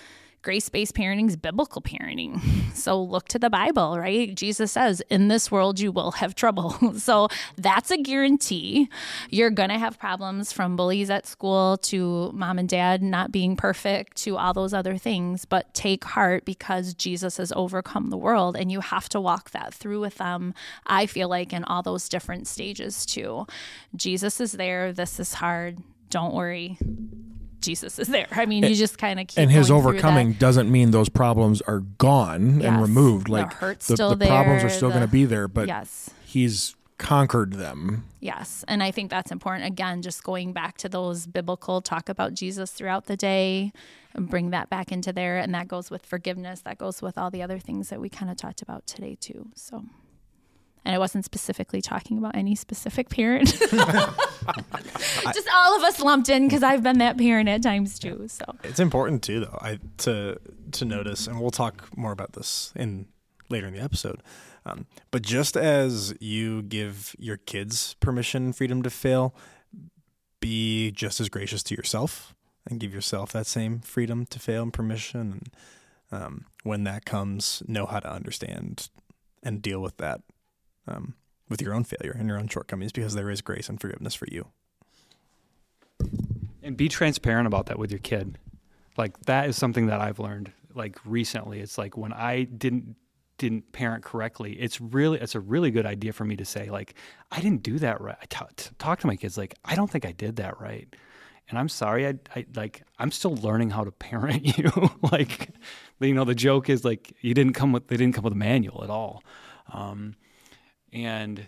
grace 0.46 0.70
based 0.70 0.94
parenting 0.94 1.28
is 1.28 1.36
biblical 1.36 1.82
parenting. 1.82 2.40
So 2.76 3.02
look 3.02 3.30
to 3.30 3.40
the 3.40 3.50
Bible, 3.50 3.98
right? 3.98 4.36
Jesus 4.36 4.74
says, 4.74 5.02
In 5.10 5.30
this 5.30 5.50
world, 5.50 5.80
you 5.80 5.94
will 5.94 6.12
have 6.12 6.36
trouble. 6.36 6.72
so 6.98 7.30
that's 7.56 7.90
a 7.90 7.98
guarantee. 7.98 8.90
You're 9.30 9.50
going 9.50 9.70
to 9.70 9.80
have 9.80 9.98
problems 9.98 10.52
from 10.52 10.76
bullies 10.76 11.10
at 11.10 11.26
school 11.26 11.78
to 11.84 12.32
mom 12.34 12.60
and 12.60 12.68
dad 12.68 13.02
not 13.02 13.32
being 13.32 13.56
perfect 13.56 14.18
to 14.18 14.38
all 14.38 14.54
those 14.54 14.74
other 14.74 14.98
things. 14.98 15.46
But 15.46 15.74
take 15.74 16.04
heart 16.04 16.44
because 16.44 16.94
Jesus 16.94 17.38
has 17.38 17.54
overcome 17.56 18.10
the 18.10 18.18
world 18.18 18.58
and 18.58 18.70
you 18.70 18.82
have 18.82 19.08
to 19.10 19.22
walk 19.22 19.52
that 19.52 19.74
through 19.74 20.02
with 20.02 20.16
them. 20.16 20.54
I 20.86 21.06
feel 21.06 21.30
like 21.30 21.54
in 21.54 21.64
all 21.64 21.82
those 21.82 22.10
different 22.10 22.46
stages 22.46 23.06
too. 23.06 23.48
Jesus 23.96 24.42
is 24.42 24.52
there. 24.52 24.92
This 24.92 25.18
is 25.18 25.36
hard. 25.36 25.80
Don't 26.10 26.36
worry. 26.36 26.78
Jesus 27.66 28.00
is 28.00 28.08
there. 28.08 28.28
I 28.32 28.46
mean, 28.46 28.64
you 28.64 28.76
just 28.76 28.98
kind 28.98 29.20
of 29.20 29.28
keep 29.28 29.40
and 29.40 29.52
his 29.52 29.70
overcoming 29.70 30.34
doesn't 30.34 30.72
mean 30.72 30.92
those 30.92 31.10
problems 31.10 31.62
are 31.62 31.80
gone 31.80 32.62
Yes. 32.62 32.68
and 32.72 32.82
removed. 32.82 33.28
The 33.28 33.32
Like 33.34 33.54
hurt's 33.54 33.88
the, 33.88 33.96
still 33.96 34.16
the 34.16 34.28
problems 34.28 34.64
are 34.64 34.68
there, 34.68 34.78
still 34.78 34.90
going 34.90 35.02
to 35.02 35.08
be 35.08 35.26
there, 35.26 35.48
but 35.48 35.68
yes. 35.68 36.10
he's 36.26 36.76
conquered 36.98 37.54
them. 37.54 38.06
Yes. 38.22 38.64
And 38.68 38.82
I 38.82 38.92
think 38.92 39.10
that's 39.10 39.32
important. 39.32 39.66
Again, 39.68 40.02
just 40.02 40.24
going 40.24 40.54
back 40.54 40.78
to 40.78 40.90
those 40.90 41.28
biblical 41.28 41.82
talk 41.82 42.08
about 42.08 42.34
Jesus 42.34 42.72
throughout 42.72 43.08
the 43.08 43.18
day 43.18 43.74
and 44.14 44.30
bring 44.30 44.52
that 44.52 44.70
back 44.70 44.92
into 44.92 45.12
there. 45.12 45.38
And 45.38 45.54
that 45.54 45.68
goes 45.68 45.92
with 45.92 46.06
forgiveness. 46.06 46.62
That 46.62 46.78
goes 46.78 47.02
with 47.02 47.18
all 47.18 47.30
the 47.30 47.42
other 47.44 47.60
things 47.60 47.90
that 47.90 48.00
we 48.00 48.08
kind 48.10 48.32
of 48.32 48.38
talked 48.38 48.62
about 48.62 48.88
today, 48.88 49.18
too. 49.20 49.48
So, 49.56 49.84
and 50.86 50.96
I 50.96 51.00
wasn't 51.00 51.26
specifically 51.26 51.82
talking 51.82 52.18
about 52.18 52.36
any 52.36 52.56
specific 52.56 53.10
parent. 53.10 53.50
just 53.60 55.50
all 55.54 55.76
of 55.76 55.84
us 55.84 56.00
lumped 56.00 56.30
in 56.30 56.48
because 56.48 56.64
I've 56.64 56.84
been 56.84 57.00
that 57.00 57.18
parent 57.18 57.50
at 57.50 57.64
times, 57.64 58.00
too. 58.00 58.28
So, 58.28 58.46
It's 58.64 58.80
important 58.80 59.24
too, 59.24 59.42
though, 59.42 59.58
I 59.62 59.80
to 60.00 60.40
to 60.74 60.86
notice, 60.86 61.28
and 61.28 61.40
we'll 61.40 61.52
talk 61.52 61.98
more 61.98 62.12
about 62.12 62.34
this 62.34 62.72
in 62.76 63.08
later 63.50 63.68
in 63.68 63.74
the 63.74 63.82
episode. 63.82 64.22
Um, 64.66 64.86
but 65.12 65.22
just 65.22 65.56
as 65.56 66.16
you 66.20 66.64
give 66.64 67.16
your 67.20 67.38
kids 67.38 67.96
permission, 68.00 68.46
and 68.46 68.56
freedom 68.56 68.82
to 68.84 68.90
fail, 68.90 69.36
be 70.40 70.92
just 70.92 71.20
as 71.20 71.30
gracious 71.30 71.64
to 71.64 71.76
yourself 71.76 72.34
and 72.68 72.80
give 72.80 72.94
yourself 72.94 73.32
that 73.32 73.46
same 73.46 73.80
freedom 73.80 74.26
to 74.28 74.40
fail 74.40 74.64
and 74.64 74.74
permission. 74.74 75.44
And 76.12 76.22
um, 76.22 76.46
when 76.64 76.84
that 76.86 77.06
comes, 77.06 77.62
know 77.68 77.86
how 77.86 78.00
to 78.00 78.12
understand 78.12 78.90
and 79.44 79.62
deal 79.62 79.80
with 79.80 79.98
that, 79.98 80.22
um, 80.88 81.16
with 81.50 81.62
your 81.62 81.74
own 81.74 81.84
failure 81.84 82.16
and 82.18 82.28
your 82.28 82.38
own 82.38 82.48
shortcomings, 82.48 82.92
because 82.92 83.14
there 83.16 83.30
is 83.30 83.42
grace 83.42 83.70
and 83.70 83.80
forgiveness 83.80 84.16
for 84.16 84.28
you. 84.32 84.48
and 86.64 86.76
be 86.78 86.90
transparent 86.90 87.48
about 87.48 87.68
that 87.68 87.78
with 87.78 87.92
your 87.92 88.00
kid. 88.00 88.38
Like 88.98 89.18
that 89.26 89.48
is 89.50 89.56
something 89.56 89.88
that 89.88 90.02
i've 90.02 90.20
learned 90.20 90.52
like 90.74 90.98
recently. 91.06 91.60
It's 91.60 91.78
like 91.78 91.96
when 91.98 92.14
i 92.14 92.44
didn't 92.44 92.96
didn't 93.38 93.70
parent 93.74 94.02
correctly 94.02 94.54
it's 94.54 94.80
really 94.80 95.20
it's 95.20 95.36
a 95.36 95.42
really 95.42 95.70
good 95.70 95.86
idea 95.86 96.14
for 96.14 96.24
me 96.24 96.38
to 96.38 96.46
say 96.46 96.70
like 96.70 96.94
i 97.34 97.42
didn't 97.42 97.64
do 97.64 97.78
that 97.80 98.00
right. 98.00 98.16
I 98.22 98.26
talk, 98.28 98.54
talk 98.80 99.00
to 99.02 99.08
my 99.08 99.18
kids 99.18 99.38
like 99.38 99.54
i 99.66 99.76
don't 99.76 99.92
think 99.92 100.06
i 100.06 100.14
did 100.14 100.38
that 100.38 100.60
right. 100.62 100.88
And 101.50 101.60
i'm 101.60 101.70
sorry 101.70 102.08
I, 102.08 102.16
I 102.36 102.46
like 102.56 102.84
i'm 102.98 103.12
still 103.12 103.36
learning 103.36 103.72
how 103.72 103.84
to 103.84 103.92
parent 103.92 104.58
you. 104.58 104.72
Like 105.12 105.50
you 106.00 106.14
know 106.14 106.24
the 106.26 106.36
joke 106.36 106.70
is 106.70 106.86
like 106.86 107.14
you 107.22 107.34
didn't 107.34 107.54
come 107.54 107.72
with 107.74 107.88
they 107.88 107.98
didn't 107.98 108.16
come 108.16 108.24
with 108.24 108.34
a 108.34 108.38
manual 108.38 108.84
at 108.84 108.90
all. 108.90 109.22
Um, 109.74 110.16
and 110.96 111.46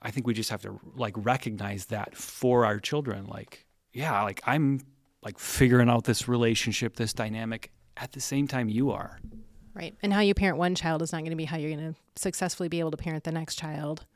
I 0.00 0.10
think 0.10 0.26
we 0.26 0.34
just 0.34 0.50
have 0.50 0.62
to 0.62 0.78
like 0.96 1.14
recognize 1.16 1.86
that 1.86 2.16
for 2.16 2.64
our 2.64 2.78
children. 2.78 3.26
Like, 3.26 3.66
yeah, 3.92 4.22
like 4.22 4.40
I'm 4.46 4.80
like 5.22 5.38
figuring 5.38 5.90
out 5.90 6.04
this 6.04 6.28
relationship, 6.28 6.96
this 6.96 7.12
dynamic 7.12 7.72
at 7.96 8.12
the 8.12 8.20
same 8.20 8.46
time 8.46 8.68
you 8.68 8.92
are. 8.92 9.18
Right. 9.74 9.94
And 10.02 10.12
how 10.12 10.20
you 10.20 10.34
parent 10.34 10.58
one 10.58 10.74
child 10.74 11.02
is 11.02 11.12
not 11.12 11.20
going 11.20 11.30
to 11.30 11.36
be 11.36 11.44
how 11.44 11.56
you're 11.56 11.74
going 11.74 11.94
to 11.94 12.00
successfully 12.16 12.68
be 12.68 12.78
able 12.78 12.90
to 12.92 12.96
parent 12.96 13.24
the 13.24 13.32
next 13.32 13.56
child. 13.56 14.06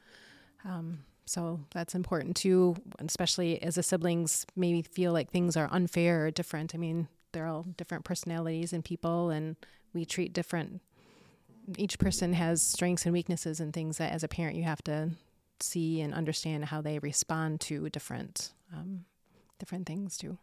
Um, 0.64 1.00
so 1.24 1.60
that's 1.72 1.94
important 1.94 2.36
too, 2.36 2.76
especially 3.00 3.60
as 3.62 3.74
the 3.74 3.82
siblings 3.82 4.46
maybe 4.54 4.82
feel 4.82 5.12
like 5.12 5.30
things 5.30 5.56
are 5.56 5.68
unfair 5.72 6.26
or 6.26 6.30
different. 6.30 6.74
I 6.74 6.78
mean, 6.78 7.08
they're 7.32 7.46
all 7.46 7.64
different 7.76 8.04
personalities 8.04 8.72
and 8.72 8.84
people, 8.84 9.30
and 9.30 9.56
we 9.92 10.04
treat 10.04 10.32
different. 10.32 10.80
Each 11.76 11.98
person 11.98 12.32
has 12.32 12.62
strengths 12.62 13.04
and 13.06 13.12
weaknesses 13.12 13.60
and 13.60 13.72
things 13.72 13.98
that, 13.98 14.12
as 14.12 14.22
a 14.22 14.28
parent, 14.28 14.56
you 14.56 14.62
have 14.64 14.82
to 14.84 15.10
see 15.60 16.00
and 16.00 16.14
understand 16.14 16.66
how 16.66 16.80
they 16.80 16.98
respond 16.98 17.60
to 17.62 17.88
different, 17.90 18.52
um, 18.72 19.04
different 19.58 19.86
things 19.86 20.16
too. 20.16 20.38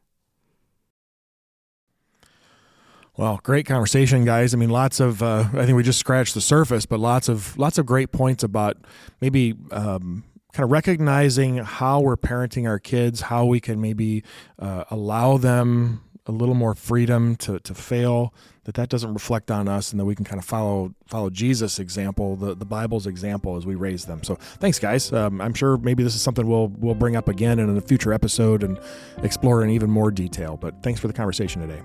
Well, 3.15 3.39
great 3.43 3.67
conversation, 3.67 4.25
guys. 4.25 4.55
I 4.55 4.57
mean, 4.57 4.71
lots 4.71 4.99
of. 4.99 5.21
Uh, 5.21 5.45
I 5.53 5.65
think 5.65 5.75
we 5.75 5.83
just 5.83 5.99
scratched 5.99 6.33
the 6.33 6.41
surface, 6.41 6.87
but 6.87 6.99
lots 6.99 7.29
of 7.29 7.55
lots 7.59 7.77
of 7.77 7.85
great 7.85 8.11
points 8.11 8.43
about 8.43 8.77
maybe 9.21 9.53
um, 9.71 10.23
kind 10.51 10.63
of 10.63 10.71
recognizing 10.71 11.57
how 11.57 11.99
we're 11.99 12.17
parenting 12.17 12.67
our 12.67 12.79
kids, 12.79 13.21
how 13.21 13.45
we 13.45 13.59
can 13.59 13.79
maybe 13.79 14.23
uh, 14.57 14.85
allow 14.89 15.37
them 15.37 16.01
a 16.25 16.31
little 16.31 16.55
more 16.55 16.75
freedom 16.75 17.35
to 17.37 17.59
to 17.59 17.73
fail. 17.73 18.33
That 18.65 18.75
that 18.75 18.87
doesn't 18.87 19.13
reflect 19.13 19.51
on 19.51 19.67
us, 19.67 19.91
and 19.91 19.99
that 19.99 20.05
we 20.05 20.15
can 20.15 20.23
kind 20.23 20.39
of 20.39 20.45
follow 20.45 20.93
follow 21.05 21.29
Jesus' 21.29 21.79
example, 21.79 22.35
the 22.35 22.55
the 22.55 22.65
Bible's 22.65 23.07
example, 23.07 23.57
as 23.57 23.65
we 23.65 23.75
raise 23.75 24.05
them. 24.05 24.23
So 24.23 24.35
thanks, 24.35 24.79
guys. 24.79 25.11
Um, 25.11 25.41
I'm 25.41 25.53
sure 25.53 25.77
maybe 25.77 26.03
this 26.03 26.15
is 26.15 26.21
something 26.21 26.47
we'll 26.47 26.69
we'll 26.69 26.95
bring 26.95 27.15
up 27.15 27.27
again 27.27 27.59
in 27.59 27.75
a 27.75 27.81
future 27.81 28.13
episode 28.13 28.63
and 28.63 28.79
explore 29.21 29.63
in 29.63 29.69
even 29.69 29.89
more 29.89 30.11
detail. 30.11 30.57
But 30.57 30.81
thanks 30.81 30.99
for 30.99 31.07
the 31.07 31.13
conversation 31.13 31.61
today. 31.61 31.81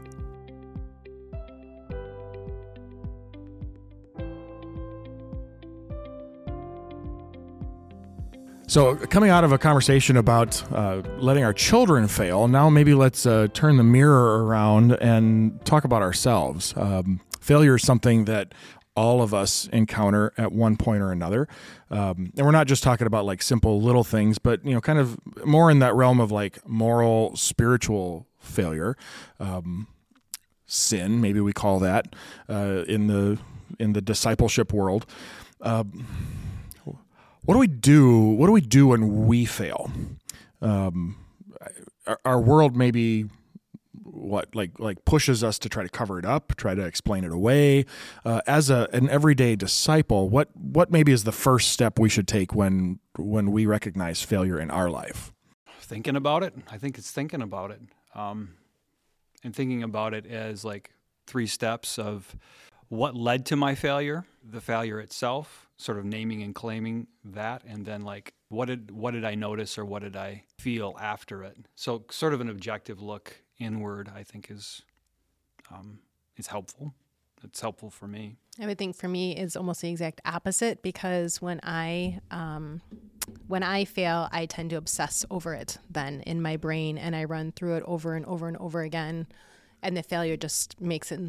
So, 8.69 8.97
coming 8.97 9.31
out 9.31 9.45
of 9.45 9.53
a 9.53 9.57
conversation 9.57 10.19
about 10.19 10.63
uh, 10.71 11.01
letting 11.17 11.43
our 11.43 11.55
children 11.55 12.07
fail, 12.07 12.49
now 12.49 12.69
maybe 12.69 12.93
let's 12.93 13.25
uh, 13.25 13.49
turn 13.55 13.79
the 13.79 13.83
mirror 13.83 14.45
around 14.45 14.93
and 14.93 15.65
talk 15.65 15.85
about 15.85 16.03
ourselves. 16.03 16.75
Um, 16.77 17.21
failure 17.41 17.77
is 17.77 17.83
something 17.83 18.27
that 18.27 18.53
all 18.95 19.23
of 19.23 19.33
us 19.33 19.69
encounter 19.73 20.35
at 20.37 20.53
one 20.53 20.77
point 20.77 21.01
or 21.01 21.11
another. 21.11 21.49
Um, 21.91 22.31
and 22.37 22.45
we're 22.45 22.53
not 22.53 22.67
just 22.67 22.83
talking 22.83 23.07
about 23.07 23.25
like 23.25 23.41
simple 23.41 23.81
little 23.81 24.05
things, 24.05 24.37
but 24.37 24.63
you 24.67 24.75
know, 24.75 24.83
kind 24.83 24.99
of 24.99 25.19
more 25.47 25.71
in 25.71 25.79
that 25.79 25.95
realm 25.95 26.21
of 26.21 26.31
like 26.31 26.59
moral, 26.69 27.35
spiritual 27.37 28.27
failure, 28.39 28.99
um, 29.41 29.87
sin, 30.67 31.23
maybe 31.23 31.41
we 31.41 31.55
call 31.55 31.79
that 31.79 32.15
uh, 32.51 32.85
in 32.87 33.07
the 33.07 33.39
in 33.79 33.95
the 33.95 34.03
discipleship 34.03 34.75
world. 34.75 35.07
Um, 35.63 36.07
what 37.49 37.55
do 37.55 37.61
we 37.61 37.67
do? 37.67 38.19
What 38.19 38.45
do 38.45 38.53
we 38.53 38.61
do 38.61 38.89
when 38.89 39.27
we 39.27 39.47
fail? 39.47 39.91
Um, 40.61 41.17
our, 42.07 42.21
our 42.27 42.41
world 42.43 42.77
maybe 42.77 43.25
what 44.03 44.55
like 44.55 44.79
like 44.79 45.03
pushes 45.07 45.43
us 45.43 45.59
to 45.61 45.71
try 45.71 45.83
to 45.83 45.89
cover 45.89 46.19
it 46.19 46.27
up, 46.27 46.55
try 46.57 46.75
to 46.75 46.85
explain 46.85 47.25
it 47.25 47.33
away. 47.33 47.87
Uh, 48.23 48.43
as 48.47 48.69
a 48.69 48.87
an 48.93 49.09
everyday 49.09 49.57
disciple, 49.57 50.29
what 50.29 50.55
what 50.55 50.91
maybe 50.91 51.11
is 51.11 51.25
the 51.25 51.33
first 51.33 51.71
step 51.71 51.99
we 51.99 52.11
should 52.11 52.29
take 52.29 52.55
when 52.55 52.99
when 53.17 53.51
we 53.51 53.65
recognize 53.65 54.21
failure 54.21 54.61
in 54.61 54.71
our 54.71 54.91
life? 54.91 55.33
Thinking 55.81 56.17
about 56.17 56.43
it, 56.43 56.53
I 56.71 56.77
think 56.77 56.99
it's 56.99 57.11
thinking 57.11 57.41
about 57.41 57.71
it, 57.71 57.81
um, 58.15 58.57
and 59.43 59.57
thinking 59.57 59.83
about 59.83 60.13
it 60.13 60.27
as 60.27 60.67
like 60.67 60.91
three 61.27 61.47
steps 61.47 61.99
of 61.99 62.37
what 62.91 63.15
led 63.15 63.47
to 63.47 63.57
my 63.57 63.75
failure, 63.75 64.27
the 64.45 64.61
failure 64.61 65.01
itself, 65.01 65.68
sort 65.79 65.99
of 65.99 66.05
naming 66.05 66.43
and 66.43 66.55
claiming 66.55 67.07
that 67.25 67.63
and 67.65 67.87
then 67.87 68.03
like 68.03 68.35
what 68.49 68.67
did 68.67 68.91
what 68.91 69.13
did 69.13 69.25
I 69.25 69.35
notice 69.37 69.79
or 69.79 69.85
what 69.85 70.03
did 70.03 70.17
I 70.17 70.45
feel 70.59 70.97
after 71.01 71.45
it? 71.45 71.57
So 71.77 72.05
sort 72.11 72.35
of 72.35 72.41
an 72.41 72.51
objective 72.51 73.01
look 73.01 73.43
inward 73.59 74.11
I 74.15 74.25
think 74.25 74.51
is 74.51 74.83
um, 75.71 76.01
is 76.37 76.49
helpful. 76.49 76.95
It's 77.45 77.61
helpful 77.61 77.91
for 77.91 78.09
me. 78.09 78.37
I 78.61 78.67
would 78.67 78.79
think 78.79 78.97
for 78.97 79.09
me 79.09 79.37
is 79.37 79.57
almost 79.57 79.81
the 79.81 79.91
exact 79.91 80.21
opposite 80.25 80.83
because 80.83 81.41
when 81.41 81.61
I 81.63 82.19
um, 82.31 82.81
when 83.47 83.63
I 83.63 83.85
fail, 83.85 84.29
I 84.33 84.47
tend 84.47 84.71
to 84.71 84.77
obsess 84.77 85.25
over 85.31 85.55
it 85.55 85.79
then 85.91 86.23
in 86.23 86.43
my 86.43 86.57
brain, 86.57 86.99
and 86.99 87.15
I 87.15 87.25
run 87.25 87.53
through 87.53 87.77
it 87.77 87.85
over 87.87 88.15
and 88.15 88.25
over 88.27 88.49
and 88.49 88.57
over 88.57 88.83
again, 88.83 89.27
and 89.83 89.97
the 89.97 90.03
failure 90.03 90.37
just 90.37 90.81
makes 90.81 91.13
it 91.13 91.21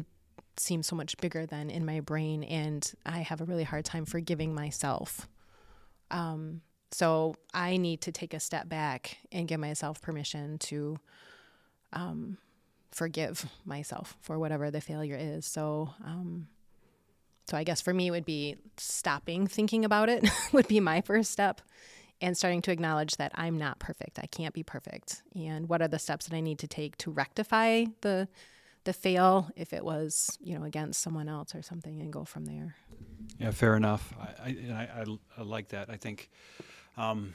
seems 0.60 0.86
so 0.86 0.94
much 0.94 1.16
bigger 1.18 1.46
than 1.46 1.70
in 1.70 1.84
my 1.84 2.00
brain, 2.00 2.44
and 2.44 2.92
I 3.04 3.20
have 3.20 3.40
a 3.40 3.44
really 3.44 3.64
hard 3.64 3.84
time 3.84 4.04
forgiving 4.04 4.54
myself. 4.54 5.28
Um, 6.10 6.60
so 6.92 7.34
I 7.54 7.76
need 7.76 8.00
to 8.02 8.12
take 8.12 8.34
a 8.34 8.40
step 8.40 8.68
back 8.68 9.18
and 9.30 9.46
give 9.46 9.60
myself 9.60 10.02
permission 10.02 10.58
to 10.58 10.98
um, 11.92 12.38
forgive 12.90 13.46
myself 13.64 14.16
for 14.20 14.38
whatever 14.38 14.70
the 14.70 14.80
failure 14.80 15.16
is. 15.18 15.46
So, 15.46 15.90
um, 16.04 16.48
so 17.46 17.56
I 17.56 17.64
guess 17.64 17.80
for 17.80 17.94
me, 17.94 18.08
it 18.08 18.10
would 18.10 18.24
be 18.24 18.56
stopping 18.76 19.46
thinking 19.46 19.84
about 19.84 20.08
it 20.08 20.28
would 20.52 20.68
be 20.68 20.80
my 20.80 21.00
first 21.00 21.30
step, 21.30 21.60
and 22.20 22.36
starting 22.36 22.60
to 22.62 22.70
acknowledge 22.70 23.16
that 23.16 23.32
I'm 23.34 23.56
not 23.56 23.78
perfect. 23.78 24.18
I 24.18 24.26
can't 24.26 24.54
be 24.54 24.62
perfect, 24.62 25.22
and 25.34 25.68
what 25.68 25.80
are 25.80 25.88
the 25.88 25.98
steps 25.98 26.26
that 26.26 26.36
I 26.36 26.40
need 26.40 26.58
to 26.60 26.68
take 26.68 26.96
to 26.98 27.10
rectify 27.10 27.84
the 28.02 28.28
the 28.84 28.92
fail 28.92 29.50
if 29.56 29.72
it 29.72 29.84
was 29.84 30.38
you 30.40 30.58
know 30.58 30.64
against 30.64 31.00
someone 31.00 31.28
else 31.28 31.54
or 31.54 31.62
something 31.62 32.00
and 32.00 32.12
go 32.12 32.24
from 32.24 32.46
there. 32.46 32.76
Yeah 33.38 33.50
fair 33.50 33.76
enough. 33.76 34.14
I 34.18 34.48
i, 34.48 35.00
I, 35.00 35.06
I 35.38 35.42
like 35.42 35.68
that. 35.68 35.90
I 35.90 35.96
think 35.96 36.30
um, 36.96 37.34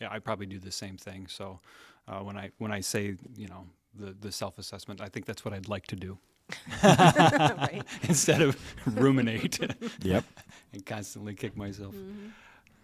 yeah 0.00 0.08
i 0.10 0.18
probably 0.18 0.46
do 0.46 0.58
the 0.58 0.72
same 0.72 0.96
thing. 0.96 1.26
So 1.28 1.60
uh, 2.08 2.20
when 2.20 2.36
i 2.36 2.50
when 2.58 2.72
i 2.72 2.80
say 2.80 3.16
you 3.36 3.48
know 3.48 3.66
the 3.94 4.14
the 4.20 4.30
self-assessment 4.30 5.00
i 5.00 5.08
think 5.08 5.26
that's 5.26 5.44
what 5.44 5.54
i'd 5.54 5.68
like 5.68 5.86
to 5.88 5.96
do. 5.96 6.18
Instead 8.02 8.42
of 8.42 8.56
ruminate 8.86 9.58
yep. 10.02 10.24
and 10.72 10.84
constantly 10.84 11.34
kick 11.34 11.56
myself 11.56 11.94
mm-hmm. 11.94 12.28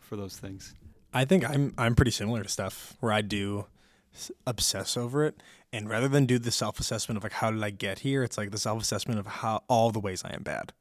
for 0.01 0.17
those 0.17 0.37
things. 0.37 0.75
I 1.13 1.25
think 1.25 1.49
i'm 1.49 1.75
i'm 1.77 1.95
pretty 1.95 2.13
similar 2.13 2.43
to 2.43 2.49
Steph 2.49 2.97
where 3.01 3.13
i 3.13 3.21
do 3.23 3.67
obsess 4.47 4.97
over 4.97 5.25
it. 5.25 5.43
And 5.73 5.89
rather 5.89 6.09
than 6.09 6.27
do 6.27 6.39
the 6.39 6.51
self-assessment 6.51 7.17
of 7.17 7.23
like 7.23 7.33
how 7.33 7.51
did 7.51 7.63
i 7.63 7.71
get 7.71 7.99
here 7.99 8.23
it's 8.23 8.39
like 8.39 8.51
the 8.51 8.59
self-assessment 8.59 9.19
of 9.21 9.27
how 9.27 9.63
all 9.69 9.91
the 9.91 10.01
ways 10.01 10.23
i 10.25 10.33
am 10.35 10.43
bad. 10.43 10.73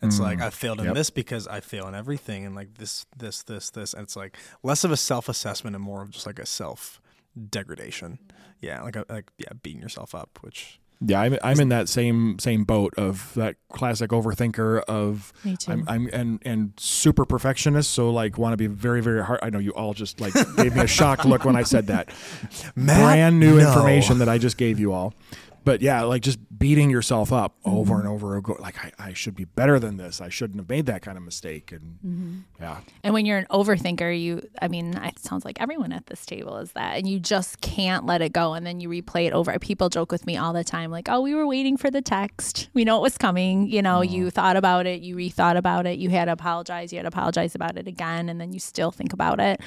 It's 0.00 0.18
mm. 0.18 0.22
like 0.22 0.40
i 0.40 0.50
failed 0.50 0.80
in 0.80 0.86
yep. 0.86 0.94
this 0.94 1.10
because 1.10 1.46
i 1.46 1.60
fail 1.60 1.86
in 1.88 1.94
everything 1.94 2.46
and 2.46 2.54
like 2.54 2.74
this 2.74 3.06
this 3.16 3.42
this 3.42 3.70
this. 3.70 3.94
And 3.94 4.04
it's 4.04 4.16
like 4.16 4.36
less 4.62 4.84
of 4.84 4.90
a 4.90 4.96
self-assessment 4.96 5.76
and 5.76 5.84
more 5.84 6.02
of 6.02 6.10
just 6.10 6.26
like 6.26 6.38
a 6.38 6.46
self 6.46 7.00
degradation 7.48 8.18
yeah 8.60 8.82
like 8.82 8.94
a, 8.94 9.06
like 9.08 9.30
yeah 9.38 9.48
beating 9.62 9.80
yourself 9.80 10.14
up 10.14 10.38
which 10.42 10.78
yeah, 11.04 11.20
I'm, 11.20 11.38
I'm 11.42 11.60
in 11.60 11.68
that 11.70 11.88
same 11.88 12.38
same 12.38 12.64
boat 12.64 12.94
of 12.96 13.32
that 13.34 13.56
classic 13.70 14.10
overthinker 14.10 14.80
of 14.84 15.32
Me 15.44 15.56
too. 15.56 15.72
I'm, 15.72 15.84
I'm 15.88 16.08
and 16.12 16.40
and 16.44 16.72
super 16.76 17.24
perfectionist. 17.24 17.90
So 17.90 18.10
like 18.10 18.38
want 18.38 18.52
to 18.52 18.56
be 18.56 18.66
very 18.66 19.00
very 19.02 19.24
hard. 19.24 19.40
I 19.42 19.50
know 19.50 19.58
you 19.58 19.72
all 19.72 19.94
just 19.94 20.20
like 20.20 20.34
gave 20.56 20.74
me 20.74 20.82
a 20.82 20.86
shocked 20.86 21.24
look 21.24 21.44
when 21.44 21.56
I 21.56 21.62
said 21.62 21.86
that. 21.88 22.08
Matt, 22.76 22.98
Brand 22.98 23.40
new 23.40 23.58
no. 23.58 23.68
information 23.68 24.18
that 24.18 24.28
I 24.28 24.38
just 24.38 24.56
gave 24.56 24.78
you 24.78 24.92
all 24.92 25.14
but 25.64 25.82
yeah, 25.82 26.02
like 26.02 26.22
just 26.22 26.38
beating 26.58 26.90
yourself 26.90 27.32
up 27.32 27.56
over 27.64 27.94
mm-hmm. 27.94 28.00
and 28.00 28.08
over 28.08 28.36
again. 28.36 28.56
Like 28.58 28.76
I, 28.84 28.92
I 28.98 29.12
should 29.12 29.34
be 29.34 29.44
better 29.44 29.78
than 29.78 29.96
this. 29.96 30.20
I 30.20 30.28
shouldn't 30.28 30.58
have 30.58 30.68
made 30.68 30.86
that 30.86 31.02
kind 31.02 31.16
of 31.16 31.24
mistake. 31.24 31.72
And 31.72 31.98
mm-hmm. 32.04 32.38
yeah. 32.60 32.80
And 33.02 33.14
when 33.14 33.26
you're 33.26 33.38
an 33.38 33.46
overthinker, 33.50 34.18
you, 34.18 34.48
I 34.60 34.68
mean, 34.68 34.96
it 34.96 35.18
sounds 35.18 35.44
like 35.44 35.60
everyone 35.60 35.92
at 35.92 36.06
this 36.06 36.24
table 36.26 36.58
is 36.58 36.72
that, 36.72 36.96
and 36.96 37.08
you 37.08 37.20
just 37.20 37.60
can't 37.60 38.06
let 38.06 38.22
it 38.22 38.32
go. 38.32 38.54
And 38.54 38.66
then 38.66 38.80
you 38.80 38.88
replay 38.88 39.26
it 39.26 39.32
over. 39.32 39.56
People 39.58 39.88
joke 39.88 40.12
with 40.12 40.26
me 40.26 40.36
all 40.36 40.52
the 40.52 40.64
time, 40.64 40.90
like, 40.90 41.08
"Oh, 41.08 41.20
we 41.20 41.34
were 41.34 41.46
waiting 41.46 41.76
for 41.76 41.90
the 41.90 42.02
text. 42.02 42.68
We 42.74 42.84
know 42.84 42.98
it 42.98 43.02
was 43.02 43.18
coming. 43.18 43.68
You 43.68 43.82
know, 43.82 44.00
mm-hmm. 44.00 44.14
you 44.14 44.30
thought 44.30 44.56
about 44.56 44.86
it, 44.86 45.02
you 45.02 45.16
rethought 45.16 45.56
about 45.56 45.86
it, 45.86 45.98
you 45.98 46.10
had 46.10 46.26
to 46.26 46.32
apologize, 46.32 46.92
you 46.92 46.98
had 46.98 47.04
to 47.04 47.08
apologize 47.08 47.54
about 47.54 47.76
it 47.76 47.86
again, 47.86 48.28
and 48.28 48.40
then 48.40 48.52
you 48.52 48.60
still 48.60 48.90
think 48.90 49.12
about 49.12 49.40
it." 49.40 49.60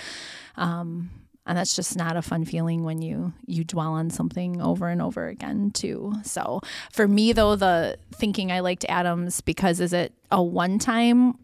Um, 0.57 1.09
and 1.45 1.57
that's 1.57 1.75
just 1.75 1.95
not 1.95 2.17
a 2.17 2.21
fun 2.21 2.45
feeling 2.45 2.83
when 2.83 3.01
you 3.01 3.33
you 3.45 3.63
dwell 3.63 3.93
on 3.93 4.09
something 4.09 4.61
over 4.61 4.87
and 4.89 5.01
over 5.01 5.27
again 5.27 5.71
too. 5.71 6.13
So 6.23 6.61
for 6.91 7.07
me 7.07 7.33
though 7.33 7.55
the 7.55 7.97
thinking 8.13 8.51
i 8.51 8.59
liked 8.59 8.85
adams 8.89 9.41
because 9.41 9.79
is 9.79 9.93
it 9.93 10.13
a 10.31 10.41
one 10.41 10.79
time 10.79 11.37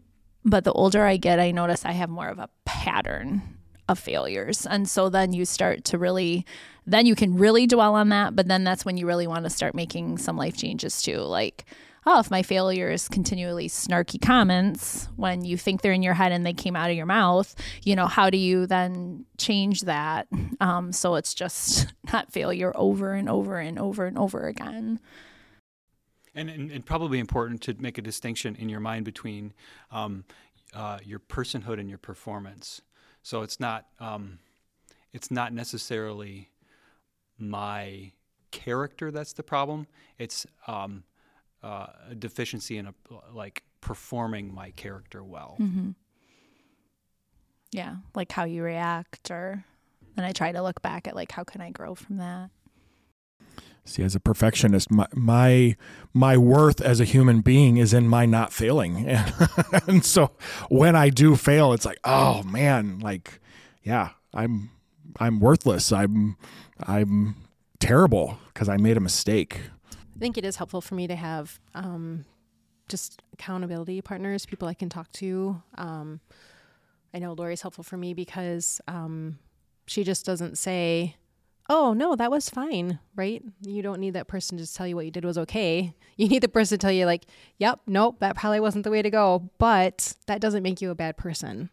but 0.44 0.64
the 0.64 0.72
older 0.72 1.04
i 1.04 1.16
get 1.16 1.38
i 1.38 1.50
notice 1.50 1.84
i 1.84 1.92
have 1.92 2.10
more 2.10 2.28
of 2.28 2.38
a 2.38 2.48
pattern 2.64 3.42
of 3.88 3.98
failures. 3.98 4.66
And 4.66 4.88
so 4.88 5.08
then 5.08 5.32
you 5.32 5.44
start 5.44 5.84
to 5.86 5.98
really 5.98 6.46
then 6.84 7.06
you 7.06 7.14
can 7.14 7.36
really 7.36 7.66
dwell 7.66 7.94
on 7.94 8.08
that 8.08 8.34
but 8.34 8.48
then 8.48 8.64
that's 8.64 8.84
when 8.84 8.96
you 8.96 9.06
really 9.06 9.26
want 9.26 9.44
to 9.44 9.50
start 9.50 9.74
making 9.74 10.18
some 10.18 10.36
life 10.36 10.56
changes 10.56 11.00
too 11.00 11.18
like 11.18 11.64
oh, 12.06 12.20
if 12.20 12.30
my 12.30 12.42
failure 12.42 12.90
is 12.90 13.08
continually 13.08 13.68
snarky 13.68 14.20
comments 14.20 15.08
when 15.16 15.44
you 15.44 15.56
think 15.56 15.82
they're 15.82 15.92
in 15.92 16.02
your 16.02 16.14
head 16.14 16.32
and 16.32 16.44
they 16.44 16.52
came 16.52 16.74
out 16.74 16.90
of 16.90 16.96
your 16.96 17.06
mouth, 17.06 17.54
you 17.84 17.94
know, 17.94 18.06
how 18.06 18.28
do 18.28 18.36
you 18.36 18.66
then 18.66 19.24
change 19.38 19.82
that? 19.82 20.26
Um, 20.60 20.92
so 20.92 21.14
it's 21.14 21.34
just 21.34 21.92
not 22.12 22.32
failure 22.32 22.72
over 22.74 23.12
and 23.12 23.28
over 23.28 23.58
and 23.58 23.78
over 23.78 24.06
and 24.06 24.18
over 24.18 24.46
again. 24.46 25.00
And, 26.34 26.48
and, 26.48 26.70
and 26.70 26.84
probably 26.84 27.18
important 27.18 27.60
to 27.62 27.74
make 27.78 27.98
a 27.98 28.02
distinction 28.02 28.56
in 28.56 28.68
your 28.68 28.80
mind 28.80 29.04
between 29.04 29.52
um, 29.90 30.24
uh, 30.74 30.98
your 31.04 31.18
personhood 31.18 31.78
and 31.78 31.88
your 31.88 31.98
performance. 31.98 32.80
So 33.22 33.42
it's 33.42 33.60
not 33.60 33.86
um, 34.00 34.38
it's 35.12 35.30
not 35.30 35.52
necessarily 35.52 36.48
my 37.38 38.12
character 38.50 39.10
that's 39.10 39.34
the 39.34 39.42
problem. 39.42 39.86
It's 40.18 40.46
um, 40.66 41.04
uh, 41.62 41.86
a 42.10 42.14
deficiency 42.14 42.78
in 42.78 42.86
a, 42.86 42.94
like 43.32 43.62
performing 43.80 44.54
my 44.54 44.70
character 44.72 45.22
well. 45.22 45.56
Mm-hmm. 45.60 45.90
Yeah, 47.70 47.96
like 48.14 48.32
how 48.32 48.44
you 48.44 48.62
react, 48.62 49.30
or 49.30 49.64
then 50.16 50.24
I 50.24 50.32
try 50.32 50.52
to 50.52 50.62
look 50.62 50.82
back 50.82 51.08
at 51.08 51.14
like 51.14 51.32
how 51.32 51.44
can 51.44 51.60
I 51.60 51.70
grow 51.70 51.94
from 51.94 52.18
that. 52.18 52.50
See, 53.84 54.02
as 54.02 54.14
a 54.14 54.20
perfectionist, 54.20 54.90
my 54.90 55.06
my, 55.12 55.76
my 56.12 56.36
worth 56.36 56.80
as 56.80 57.00
a 57.00 57.04
human 57.04 57.40
being 57.40 57.78
is 57.78 57.92
in 57.92 58.06
my 58.06 58.26
not 58.26 58.52
failing, 58.52 59.06
and, 59.08 59.32
and 59.86 60.04
so 60.04 60.32
when 60.68 60.94
I 60.94 61.08
do 61.08 61.34
fail, 61.34 61.72
it's 61.72 61.84
like, 61.84 61.98
oh 62.04 62.42
man, 62.44 63.00
like, 63.00 63.40
yeah, 63.82 64.10
I'm 64.32 64.70
I'm 65.18 65.40
worthless. 65.40 65.92
I'm 65.92 66.36
I'm 66.80 67.36
terrible 67.80 68.38
because 68.52 68.68
I 68.68 68.76
made 68.76 68.96
a 68.96 69.00
mistake. 69.00 69.60
I 70.22 70.24
think 70.24 70.38
it 70.38 70.44
is 70.44 70.54
helpful 70.54 70.80
for 70.80 70.94
me 70.94 71.08
to 71.08 71.16
have 71.16 71.58
um, 71.74 72.24
just 72.88 73.22
accountability 73.32 74.00
partners, 74.02 74.46
people 74.46 74.68
I 74.68 74.74
can 74.74 74.88
talk 74.88 75.10
to. 75.14 75.60
Um, 75.76 76.20
I 77.12 77.18
know 77.18 77.32
Lori's 77.32 77.60
helpful 77.60 77.82
for 77.82 77.96
me 77.96 78.14
because 78.14 78.80
um, 78.86 79.40
she 79.84 80.04
just 80.04 80.24
doesn't 80.24 80.58
say, 80.58 81.16
oh, 81.68 81.92
no, 81.92 82.14
that 82.14 82.30
was 82.30 82.48
fine, 82.48 83.00
right? 83.16 83.42
You 83.62 83.82
don't 83.82 83.98
need 83.98 84.12
that 84.12 84.28
person 84.28 84.58
to 84.58 84.72
tell 84.72 84.86
you 84.86 84.94
what 84.94 85.06
you 85.06 85.10
did 85.10 85.24
was 85.24 85.38
okay. 85.38 85.92
You 86.16 86.28
need 86.28 86.42
the 86.42 86.48
person 86.48 86.78
to 86.78 86.80
tell 86.80 86.92
you, 86.92 87.04
like, 87.04 87.24
yep, 87.58 87.80
nope, 87.88 88.20
that 88.20 88.36
probably 88.36 88.60
wasn't 88.60 88.84
the 88.84 88.92
way 88.92 89.02
to 89.02 89.10
go, 89.10 89.50
but 89.58 90.14
that 90.28 90.40
doesn't 90.40 90.62
make 90.62 90.80
you 90.80 90.90
a 90.90 90.94
bad 90.94 91.16
person, 91.16 91.70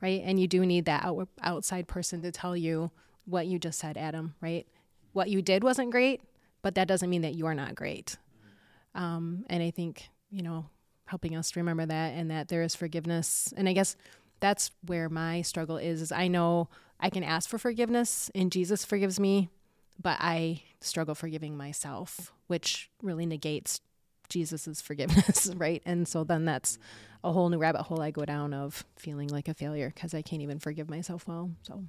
right? 0.00 0.22
And 0.24 0.40
you 0.40 0.46
do 0.46 0.64
need 0.64 0.86
that 0.86 1.04
out- 1.04 1.28
outside 1.42 1.88
person 1.88 2.22
to 2.22 2.32
tell 2.32 2.56
you 2.56 2.90
what 3.26 3.48
you 3.48 3.58
just 3.58 3.78
said, 3.78 3.98
Adam, 3.98 4.34
right? 4.40 4.66
What 5.12 5.28
you 5.28 5.42
did 5.42 5.62
wasn't 5.62 5.90
great, 5.90 6.22
but 6.62 6.76
that 6.76 6.88
doesn't 6.88 7.10
mean 7.10 7.22
that 7.22 7.34
you're 7.34 7.54
not 7.54 7.74
great. 7.74 8.16
Um, 8.94 9.44
and 9.48 9.62
I 9.62 9.70
think, 9.70 10.08
you 10.30 10.42
know, 10.42 10.66
helping 11.06 11.36
us 11.36 11.56
remember 11.56 11.84
that 11.86 12.14
and 12.14 12.30
that 12.30 12.48
there 12.48 12.62
is 12.62 12.74
forgiveness. 12.74 13.52
And 13.56 13.68
I 13.68 13.72
guess 13.72 13.96
that's 14.40 14.70
where 14.86 15.08
my 15.08 15.42
struggle 15.42 15.76
is, 15.76 16.00
is 16.00 16.12
I 16.12 16.28
know 16.28 16.68
I 17.00 17.10
can 17.10 17.24
ask 17.24 17.48
for 17.48 17.58
forgiveness 17.58 18.30
and 18.34 18.52
Jesus 18.52 18.84
forgives 18.84 19.18
me, 19.18 19.48
but 20.00 20.18
I 20.20 20.62
struggle 20.80 21.14
forgiving 21.14 21.56
myself, 21.56 22.32
which 22.46 22.90
really 23.02 23.26
negates 23.26 23.80
Jesus's 24.28 24.80
forgiveness, 24.82 25.50
right? 25.56 25.82
And 25.84 26.06
so 26.06 26.24
then 26.24 26.44
that's 26.44 26.78
a 27.24 27.32
whole 27.32 27.48
new 27.48 27.58
rabbit 27.58 27.82
hole 27.82 28.00
I 28.00 28.10
go 28.10 28.24
down 28.24 28.52
of 28.52 28.84
feeling 28.96 29.28
like 29.28 29.48
a 29.48 29.54
failure 29.54 29.92
because 29.94 30.14
I 30.14 30.22
can't 30.22 30.42
even 30.42 30.58
forgive 30.58 30.90
myself 30.90 31.26
well. 31.28 31.50
So, 31.62 31.84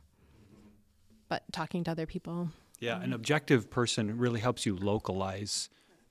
but 1.27 1.43
talking 1.51 1.83
to 1.85 1.91
other 1.91 2.05
people, 2.05 2.49
Yeah, 2.83 3.01
an 3.01 3.13
objective 3.13 3.69
person 3.69 4.17
really 4.17 4.41
helps 4.41 4.65
you 4.65 4.75
localize 4.75 5.69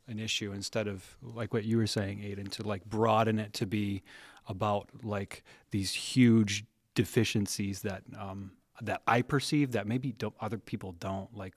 an 0.08 0.18
issue 0.18 0.52
instead 0.52 0.88
of 0.88 1.16
like 1.22 1.52
what 1.52 1.64
you 1.64 1.76
were 1.76 1.87
saying, 1.87 2.20
Aiden, 2.20 2.50
to 2.52 2.66
like 2.66 2.85
broaden 2.87 3.38
it 3.38 3.52
to 3.54 3.66
be 3.66 4.02
about 4.48 4.88
like 5.02 5.44
these 5.70 5.92
huge 5.92 6.64
deficiencies 6.94 7.82
that 7.82 8.02
um, 8.18 8.52
that 8.80 9.02
I 9.06 9.20
perceive 9.22 9.72
that 9.72 9.87
maybe 9.87 10.12
don't, 10.12 10.35
other 10.40 10.58
people 10.58 10.92
don't. 10.92 11.35
Like 11.37 11.54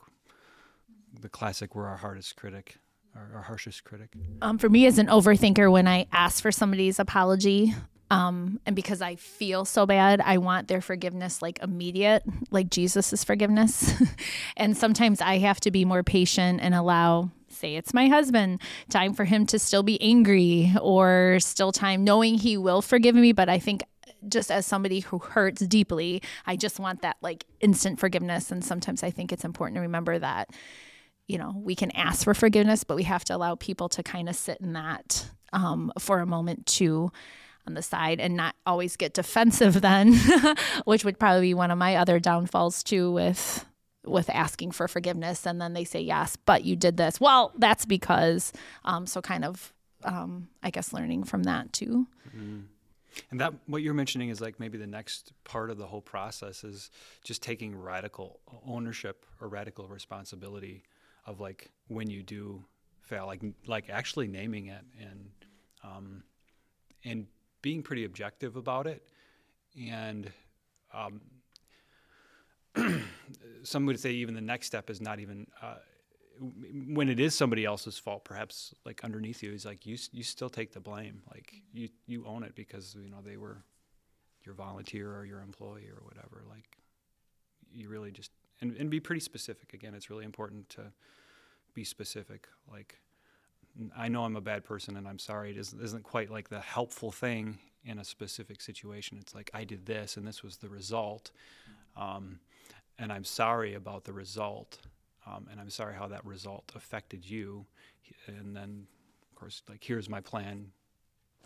the 1.21 1.29
classic, 1.29 1.75
"We're 1.75 1.87
our 1.87 1.97
hardest 1.97 2.35
critic." 2.35 2.77
Our, 3.15 3.37
our 3.37 3.41
harshest 3.43 3.85
critic. 3.85 4.09
Um, 4.41 4.57
for 4.57 4.67
me 4.67 4.85
as 4.87 4.97
an 4.97 5.07
overthinker, 5.07 5.71
when 5.71 5.87
I 5.87 6.05
ask 6.11 6.41
for 6.43 6.51
somebody's 6.51 6.99
apology, 6.99 7.73
um, 8.11 8.59
and 8.65 8.75
because 8.75 9.01
I 9.01 9.15
feel 9.15 9.65
so 9.65 9.85
bad, 9.85 10.21
I 10.21 10.37
want 10.37 10.67
their 10.67 10.81
forgiveness 10.81 11.41
like 11.41 11.59
immediate, 11.61 12.23
like 12.51 12.69
Jesus's 12.69 13.23
forgiveness. 13.23 13.93
and 14.57 14.77
sometimes 14.77 15.21
I 15.21 15.39
have 15.39 15.59
to 15.61 15.71
be 15.71 15.85
more 15.85 16.03
patient 16.03 16.59
and 16.61 16.75
allow, 16.75 17.31
say 17.49 17.75
it's 17.75 17.93
my 17.93 18.07
husband, 18.07 18.61
time 18.89 19.13
for 19.13 19.25
him 19.25 19.47
to 19.47 19.57
still 19.57 19.81
be 19.81 19.99
angry 20.01 20.71
or 20.81 21.39
still 21.39 21.71
time 21.71 22.03
knowing 22.03 22.35
he 22.35 22.57
will 22.57 22.83
forgive 22.83 23.15
me. 23.15 23.31
But 23.31 23.49
I 23.49 23.57
think 23.57 23.81
just 24.27 24.51
as 24.51 24.67
somebody 24.67 24.99
who 24.99 25.17
hurts 25.17 25.65
deeply, 25.65 26.21
I 26.45 26.57
just 26.57 26.79
want 26.79 27.01
that 27.01 27.17
like 27.21 27.45
instant 27.59 27.99
forgiveness. 27.99 28.51
And 28.51 28.63
sometimes 28.63 29.01
I 29.01 29.09
think 29.09 29.33
it's 29.33 29.45
important 29.45 29.77
to 29.77 29.81
remember 29.81 30.19
that 30.19 30.51
you 31.27 31.39
know, 31.39 31.53
we 31.55 31.73
can 31.73 31.89
ask 31.95 32.23
for 32.23 32.35
forgiveness, 32.35 32.83
but 32.83 32.95
we 32.95 33.01
have 33.01 33.25
to 33.25 33.35
allow 33.35 33.55
people 33.55 33.89
to 33.89 34.03
kind 34.03 34.29
of 34.29 34.35
sit 34.35 34.61
in 34.61 34.73
that 34.73 35.27
um, 35.53 35.91
for 35.97 36.19
a 36.19 36.25
moment 36.27 36.67
too 36.67 37.11
on 37.67 37.73
the 37.73 37.81
side 37.81 38.19
and 38.19 38.35
not 38.35 38.55
always 38.65 38.95
get 38.95 39.13
defensive 39.13 39.81
then, 39.81 40.13
which 40.85 41.03
would 41.05 41.19
probably 41.19 41.41
be 41.41 41.53
one 41.53 41.71
of 41.71 41.77
my 41.77 41.95
other 41.95 42.19
downfalls 42.19 42.83
too 42.83 43.11
with 43.11 43.65
with 44.05 44.29
asking 44.29 44.71
for 44.71 44.87
forgiveness. 44.87 45.47
And 45.47 45.59
then 45.59 45.73
they 45.73 45.83
say 45.83 46.01
yes 46.01 46.35
but 46.35 46.63
you 46.63 46.75
did 46.75 46.97
this. 46.97 47.19
Well 47.19 47.53
that's 47.57 47.85
because 47.85 48.53
um, 48.83 49.07
so 49.07 49.21
kind 49.21 49.45
of 49.45 49.73
um, 50.03 50.49
i 50.61 50.69
guess 50.69 50.93
learning 50.93 51.23
from 51.23 51.43
that 51.43 51.73
too. 51.73 52.07
Mm-hmm. 52.29 52.59
And 53.31 53.39
that 53.39 53.53
what 53.65 53.81
you're 53.81 53.93
mentioning 53.93 54.29
is 54.29 54.41
like 54.41 54.59
maybe 54.59 54.77
the 54.77 54.87
next 54.87 55.31
part 55.43 55.69
of 55.71 55.77
the 55.77 55.87
whole 55.87 56.01
process 56.01 56.63
is 56.63 56.91
just 57.23 57.41
taking 57.41 57.75
radical 57.75 58.39
ownership 58.67 59.25
or 59.39 59.47
radical 59.47 59.87
responsibility 59.87 60.83
of 61.25 61.39
like 61.39 61.69
when 61.87 62.09
you 62.09 62.23
do 62.23 62.63
fail, 63.01 63.25
like 63.25 63.41
like 63.67 63.89
actually 63.89 64.27
naming 64.27 64.67
it 64.67 64.83
and 64.99 65.29
um, 65.83 66.23
and 67.03 67.27
being 67.65 67.81
pretty 67.81 68.05
objective 68.05 68.57
about 68.57 68.85
it. 68.85 69.01
And 69.89 70.31
um, 70.93 71.19
some 73.63 73.87
would 73.87 73.99
say 73.99 74.11
even 74.11 74.35
the 74.35 74.41
next 74.41 74.67
step 74.67 74.91
is 74.91 75.01
not 75.01 75.19
even 75.19 75.47
uh, 75.63 75.77
when 76.89 77.09
it 77.09 77.19
is 77.19 77.33
somebody 77.33 77.65
else's 77.65 77.97
fault, 77.97 78.23
perhaps 78.23 78.75
like 78.85 79.03
underneath 79.03 79.41
you, 79.41 79.51
he's 79.51 79.65
like 79.65 79.83
you 79.83 79.97
you 80.11 80.21
still 80.21 80.49
take 80.49 80.73
the 80.73 80.79
blame, 80.79 81.23
like 81.33 81.55
you 81.73 81.89
you 82.05 82.23
own 82.27 82.43
it 82.43 82.53
because 82.53 82.95
you 83.01 83.09
know 83.09 83.21
they 83.25 83.37
were 83.37 83.63
your 84.43 84.53
volunteer 84.53 85.11
or 85.11 85.25
your 85.25 85.41
employee 85.41 85.87
or 85.87 86.03
whatever. 86.03 86.43
Like 86.47 86.77
you 87.73 87.89
really 87.89 88.11
just 88.11 88.29
and 88.61 88.77
and 88.77 88.91
be 88.91 88.99
pretty 88.99 89.21
specific. 89.21 89.73
Again, 89.73 89.95
it's 89.95 90.11
really 90.11 90.25
important 90.25 90.69
to 90.69 90.91
be 91.73 91.83
specific. 91.83 92.47
Like 92.71 92.99
I 93.95 94.07
know 94.07 94.23
I'm 94.23 94.35
a 94.35 94.41
bad 94.41 94.63
person 94.63 94.95
and 94.95 95.07
I'm 95.07 95.19
sorry. 95.19 95.51
It 95.51 95.57
isn't, 95.57 95.81
isn't 95.81 96.03
quite 96.03 96.31
like 96.31 96.49
the 96.49 96.59
helpful 96.59 97.11
thing 97.11 97.57
in 97.83 97.99
a 97.99 98.05
specific 98.05 98.61
situation. 98.61 99.17
It's 99.19 99.35
like 99.35 99.51
I 99.53 99.63
did 99.63 99.85
this 99.85 100.17
and 100.17 100.27
this 100.27 100.43
was 100.43 100.57
the 100.57 100.69
result, 100.69 101.31
um, 101.97 102.39
and 102.97 103.11
I'm 103.11 103.23
sorry 103.23 103.73
about 103.73 104.05
the 104.05 104.13
result. 104.13 104.79
Um, 105.27 105.47
and 105.51 105.59
I'm 105.59 105.71
sorry 105.71 105.95
how 105.95 106.07
that 106.07 106.23
result 106.23 106.71
affected 106.75 107.27
you. 107.27 107.65
And 108.27 108.55
then, 108.55 108.85
of 109.29 109.35
course, 109.35 109.63
like 109.67 109.83
here's 109.83 110.07
my 110.07 110.21
plan 110.21 110.71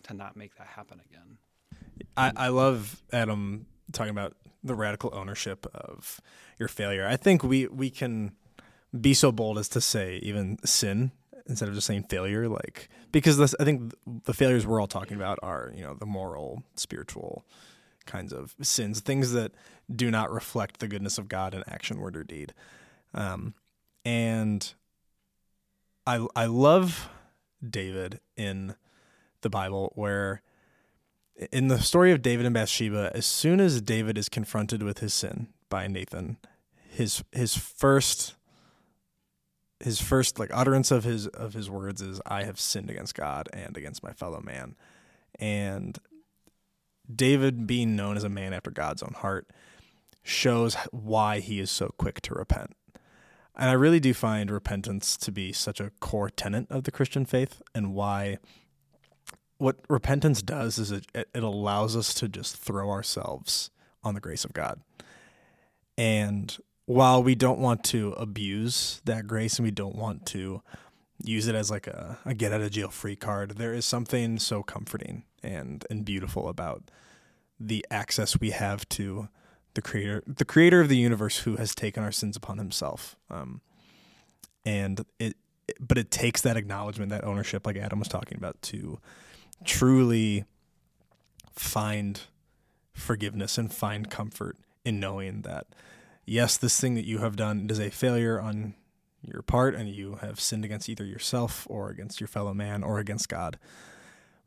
to 0.03 0.13
not 0.13 0.35
make 0.35 0.55
that 0.57 0.67
happen 0.67 1.01
again. 1.09 1.37
I, 2.17 2.31
I 2.35 2.47
love 2.49 3.01
Adam 3.11 3.65
talking 3.91 4.11
about 4.11 4.35
the 4.63 4.75
radical 4.75 5.11
ownership 5.13 5.65
of 5.73 6.19
your 6.57 6.67
failure. 6.67 7.07
I 7.07 7.15
think 7.15 7.43
we 7.43 7.67
we 7.67 7.89
can 7.89 8.33
be 8.99 9.13
so 9.13 9.31
bold 9.31 9.57
as 9.57 9.69
to 9.69 9.81
say 9.81 10.17
even 10.17 10.57
sin 10.65 11.11
instead 11.49 11.67
of 11.67 11.75
just 11.75 11.87
saying 11.87 12.03
failure, 12.03 12.47
like 12.47 12.87
because 13.11 13.37
this, 13.37 13.55
I 13.59 13.63
think 13.63 13.93
the 14.23 14.33
failures 14.33 14.65
we're 14.65 14.79
all 14.79 14.87
talking 14.87 15.17
about 15.17 15.39
are 15.41 15.73
you 15.75 15.81
know 15.81 15.95
the 15.95 16.05
moral, 16.05 16.63
spiritual 16.75 17.43
kinds 18.05 18.31
of 18.31 18.55
sins, 18.61 19.01
things 19.01 19.33
that 19.33 19.51
do 19.93 20.09
not 20.09 20.31
reflect 20.31 20.79
the 20.79 20.87
goodness 20.87 21.17
of 21.17 21.27
God 21.27 21.53
in 21.53 21.63
action, 21.67 21.99
word, 21.99 22.15
or 22.15 22.23
deed. 22.23 22.53
Um, 23.13 23.55
and 24.05 24.73
I 26.07 26.25
I 26.35 26.45
love 26.45 27.09
David 27.67 28.19
in 28.37 28.75
the 29.41 29.49
Bible 29.49 29.91
where 29.95 30.41
in 31.51 31.69
the 31.69 31.79
story 31.79 32.11
of 32.11 32.21
David 32.21 32.45
and 32.45 32.53
Bathsheba, 32.53 33.11
as 33.13 33.25
soon 33.25 33.59
as 33.59 33.81
David 33.81 34.17
is 34.17 34.29
confronted 34.29 34.83
with 34.83 34.99
his 34.99 35.13
sin 35.13 35.47
by 35.69 35.87
Nathan, 35.87 36.37
his 36.89 37.23
his 37.31 37.55
first 37.55 38.35
his 39.79 40.01
first 40.01 40.39
like 40.39 40.49
utterance 40.53 40.91
of 40.91 41.03
his 41.03 41.27
of 41.27 41.53
his 41.53 41.69
words 41.69 42.01
is 42.01 42.21
I 42.25 42.43
have 42.43 42.59
sinned 42.59 42.89
against 42.89 43.15
God 43.15 43.47
and 43.53 43.77
against 43.77 44.03
my 44.03 44.11
fellow 44.11 44.41
man. 44.41 44.75
And 45.39 45.97
David 47.13 47.65
being 47.65 47.95
known 47.95 48.17
as 48.17 48.23
a 48.23 48.29
man 48.29 48.53
after 48.53 48.71
God's 48.71 49.01
own 49.01 49.13
heart 49.17 49.49
shows 50.21 50.75
why 50.91 51.39
he 51.39 51.59
is 51.59 51.71
so 51.71 51.89
quick 51.97 52.21
to 52.21 52.33
repent. 52.33 52.75
And 53.55 53.69
I 53.69 53.73
really 53.73 53.99
do 53.99 54.13
find 54.13 54.51
repentance 54.51 55.17
to 55.17 55.31
be 55.31 55.51
such 55.51 55.79
a 55.79 55.91
core 55.99 56.29
tenet 56.29 56.67
of 56.69 56.83
the 56.83 56.91
Christian 56.91 57.25
faith 57.25 57.61
and 57.73 57.93
why 57.93 58.37
what 59.57 59.77
repentance 59.89 60.41
does 60.41 60.77
is 60.77 60.91
it, 60.91 61.05
it 61.13 61.43
allows 61.43 61.95
us 61.95 62.13
to 62.15 62.29
just 62.29 62.57
throw 62.57 62.89
ourselves 62.89 63.69
on 64.03 64.13
the 64.13 64.21
grace 64.21 64.45
of 64.45 64.53
God. 64.53 64.81
And 65.97 66.57
while 66.89 67.21
we 67.21 67.35
don't 67.35 67.59
want 67.59 67.83
to 67.83 68.13
abuse 68.13 68.99
that 69.05 69.27
grace 69.27 69.59
and 69.59 69.63
we 69.63 69.69
don't 69.69 69.95
want 69.95 70.25
to 70.25 70.59
use 71.23 71.45
it 71.45 71.53
as 71.53 71.69
like 71.69 71.85
a, 71.85 72.17
a 72.25 72.33
get 72.33 72.51
out 72.51 72.61
of 72.61 72.71
jail 72.71 72.89
free 72.89 73.15
card, 73.15 73.51
there 73.57 73.75
is 73.75 73.85
something 73.85 74.39
so 74.39 74.63
comforting 74.63 75.23
and, 75.43 75.85
and 75.91 76.03
beautiful 76.03 76.49
about 76.49 76.89
the 77.59 77.85
access 77.91 78.39
we 78.39 78.49
have 78.49 78.89
to 78.89 79.29
the 79.75 79.83
creator, 79.83 80.23
the 80.25 80.43
creator 80.43 80.81
of 80.81 80.89
the 80.89 80.97
universe 80.97 81.37
who 81.41 81.57
has 81.57 81.75
taken 81.75 82.01
our 82.01 82.11
sins 82.11 82.35
upon 82.35 82.57
himself. 82.57 83.15
Um, 83.29 83.61
and 84.65 85.05
it, 85.19 85.37
it, 85.67 85.77
but 85.79 85.99
it 85.99 86.09
takes 86.09 86.41
that 86.41 86.57
acknowledgement, 86.57 87.11
that 87.11 87.23
ownership, 87.23 87.67
like 87.67 87.77
Adam 87.77 87.99
was 87.99 88.07
talking 88.07 88.39
about, 88.39 88.59
to 88.63 88.97
truly 89.63 90.43
find 91.53 92.21
forgiveness 92.93 93.59
and 93.59 93.71
find 93.71 94.09
comfort 94.09 94.57
in 94.83 94.99
knowing 94.99 95.43
that 95.43 95.67
yes, 96.29 96.57
this 96.57 96.79
thing 96.79 96.95
that 96.95 97.05
you 97.05 97.19
have 97.19 97.35
done 97.35 97.67
is 97.69 97.79
a 97.79 97.89
failure 97.89 98.39
on 98.39 98.75
your 99.21 99.41
part 99.41 99.75
and 99.75 99.89
you 99.89 100.15
have 100.21 100.39
sinned 100.39 100.63
against 100.63 100.87
either 100.87 101.05
yourself 101.05 101.67
or 101.69 101.89
against 101.89 102.21
your 102.21 102.27
fellow 102.27 102.53
man 102.53 102.83
or 102.83 102.99
against 102.99 103.27
God. 103.27 103.57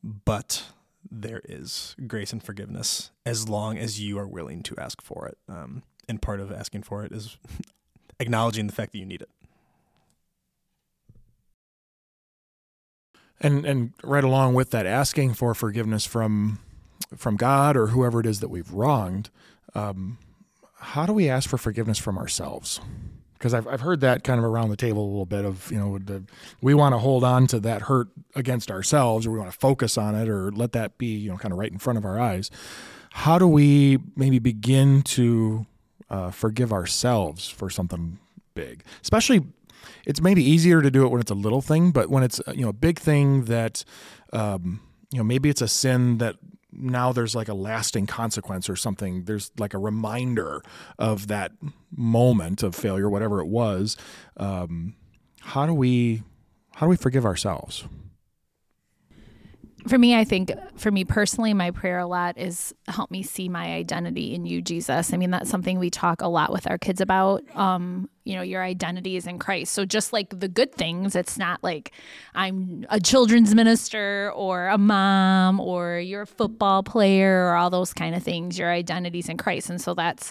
But 0.02 0.64
there 1.10 1.42
is 1.44 1.94
grace 2.06 2.32
and 2.32 2.42
forgiveness 2.42 3.10
as 3.26 3.48
long 3.48 3.76
as 3.76 4.00
you 4.00 4.18
are 4.18 4.26
willing 4.26 4.62
to 4.62 4.76
ask 4.78 5.02
for 5.02 5.26
it. 5.26 5.38
Um, 5.48 5.82
and 6.08 6.22
part 6.22 6.40
of 6.40 6.50
asking 6.52 6.82
for 6.82 7.04
it 7.04 7.12
is 7.12 7.36
acknowledging 8.20 8.66
the 8.66 8.72
fact 8.72 8.92
that 8.92 8.98
you 8.98 9.06
need 9.06 9.22
it. 9.22 9.30
And 13.40 13.66
and 13.66 13.92
right 14.04 14.22
along 14.22 14.54
with 14.54 14.70
that, 14.70 14.86
asking 14.86 15.34
for 15.34 15.52
forgiveness 15.52 16.06
from 16.06 16.60
from 17.16 17.36
God 17.36 17.76
or 17.76 17.88
whoever 17.88 18.20
it 18.20 18.26
is 18.26 18.38
that 18.38 18.48
we've 18.48 18.72
wronged, 18.72 19.30
um, 19.74 20.18
how 20.82 21.06
do 21.06 21.12
we 21.12 21.28
ask 21.28 21.48
for 21.48 21.58
forgiveness 21.58 21.96
from 21.96 22.18
ourselves? 22.18 22.80
Because 23.34 23.54
I've, 23.54 23.68
I've 23.68 23.80
heard 23.80 24.00
that 24.00 24.24
kind 24.24 24.38
of 24.38 24.44
around 24.44 24.70
the 24.70 24.76
table 24.76 25.04
a 25.04 25.08
little 25.08 25.26
bit 25.26 25.44
of, 25.44 25.70
you 25.70 25.78
know, 25.78 25.98
the, 25.98 26.24
we 26.60 26.74
want 26.74 26.92
to 26.92 26.98
hold 26.98 27.22
on 27.24 27.46
to 27.48 27.60
that 27.60 27.82
hurt 27.82 28.08
against 28.34 28.70
ourselves 28.70 29.26
or 29.26 29.30
we 29.30 29.38
want 29.38 29.50
to 29.50 29.58
focus 29.58 29.96
on 29.96 30.14
it 30.14 30.28
or 30.28 30.50
let 30.50 30.72
that 30.72 30.98
be, 30.98 31.06
you 31.06 31.30
know, 31.30 31.36
kind 31.36 31.52
of 31.52 31.58
right 31.58 31.70
in 31.70 31.78
front 31.78 31.98
of 31.98 32.04
our 32.04 32.20
eyes. 32.20 32.50
How 33.10 33.38
do 33.38 33.46
we 33.46 33.98
maybe 34.16 34.38
begin 34.38 35.02
to 35.02 35.66
uh, 36.10 36.30
forgive 36.30 36.72
ourselves 36.72 37.48
for 37.48 37.70
something 37.70 38.18
big? 38.54 38.84
Especially, 39.02 39.44
it's 40.04 40.20
maybe 40.20 40.42
easier 40.42 40.82
to 40.82 40.90
do 40.90 41.04
it 41.04 41.08
when 41.08 41.20
it's 41.20 41.30
a 41.30 41.34
little 41.34 41.62
thing, 41.62 41.92
but 41.92 42.10
when 42.10 42.22
it's, 42.22 42.40
you 42.54 42.62
know, 42.62 42.70
a 42.70 42.74
big 42.74 42.98
thing 42.98 43.44
that, 43.44 43.84
um, 44.32 44.80
you 45.12 45.18
know, 45.18 45.24
maybe 45.24 45.48
it's 45.48 45.62
a 45.62 45.68
sin 45.68 46.18
that 46.18 46.36
now 46.72 47.12
there's 47.12 47.34
like 47.34 47.48
a 47.48 47.54
lasting 47.54 48.06
consequence 48.06 48.68
or 48.68 48.76
something. 48.76 49.24
There's 49.24 49.50
like 49.58 49.74
a 49.74 49.78
reminder 49.78 50.62
of 50.98 51.28
that 51.28 51.52
moment 51.94 52.62
of 52.62 52.74
failure, 52.74 53.08
whatever 53.08 53.40
it 53.40 53.46
was. 53.46 53.96
Um, 54.36 54.94
how 55.40 55.66
do 55.66 55.74
we 55.74 56.22
how 56.74 56.86
do 56.86 56.90
we 56.90 56.96
forgive 56.96 57.26
ourselves? 57.26 57.84
For 59.86 59.98
me, 59.98 60.14
I 60.16 60.24
think 60.24 60.52
for 60.76 60.90
me 60.90 61.04
personally, 61.04 61.54
my 61.54 61.70
prayer 61.70 61.98
a 61.98 62.06
lot 62.06 62.38
is 62.38 62.74
help 62.88 63.10
me 63.10 63.22
see 63.22 63.48
my 63.48 63.72
identity 63.74 64.34
in 64.34 64.44
you, 64.46 64.62
Jesus. 64.62 65.12
I 65.12 65.16
mean, 65.16 65.30
that's 65.30 65.50
something 65.50 65.78
we 65.78 65.90
talk 65.90 66.22
a 66.22 66.28
lot 66.28 66.52
with 66.52 66.70
our 66.70 66.78
kids 66.78 67.00
about. 67.00 67.42
Um, 67.56 68.08
you 68.24 68.36
know, 68.36 68.42
your 68.42 68.62
identity 68.62 69.16
is 69.16 69.26
in 69.26 69.38
Christ. 69.38 69.72
So 69.72 69.84
just 69.84 70.12
like 70.12 70.38
the 70.38 70.48
good 70.48 70.72
things, 70.72 71.16
it's 71.16 71.38
not 71.38 71.62
like 71.62 71.92
I'm 72.34 72.86
a 72.88 73.00
children's 73.00 73.54
minister 73.54 74.32
or 74.34 74.68
a 74.68 74.78
mom 74.78 75.58
or 75.58 75.98
you're 75.98 76.22
a 76.22 76.26
football 76.26 76.82
player 76.82 77.46
or 77.46 77.56
all 77.56 77.70
those 77.70 77.92
kind 77.92 78.14
of 78.14 78.22
things. 78.22 78.58
Your 78.58 78.70
identity's 78.70 79.28
in 79.28 79.36
Christ. 79.36 79.70
And 79.70 79.80
so 79.80 79.94
that's 79.94 80.30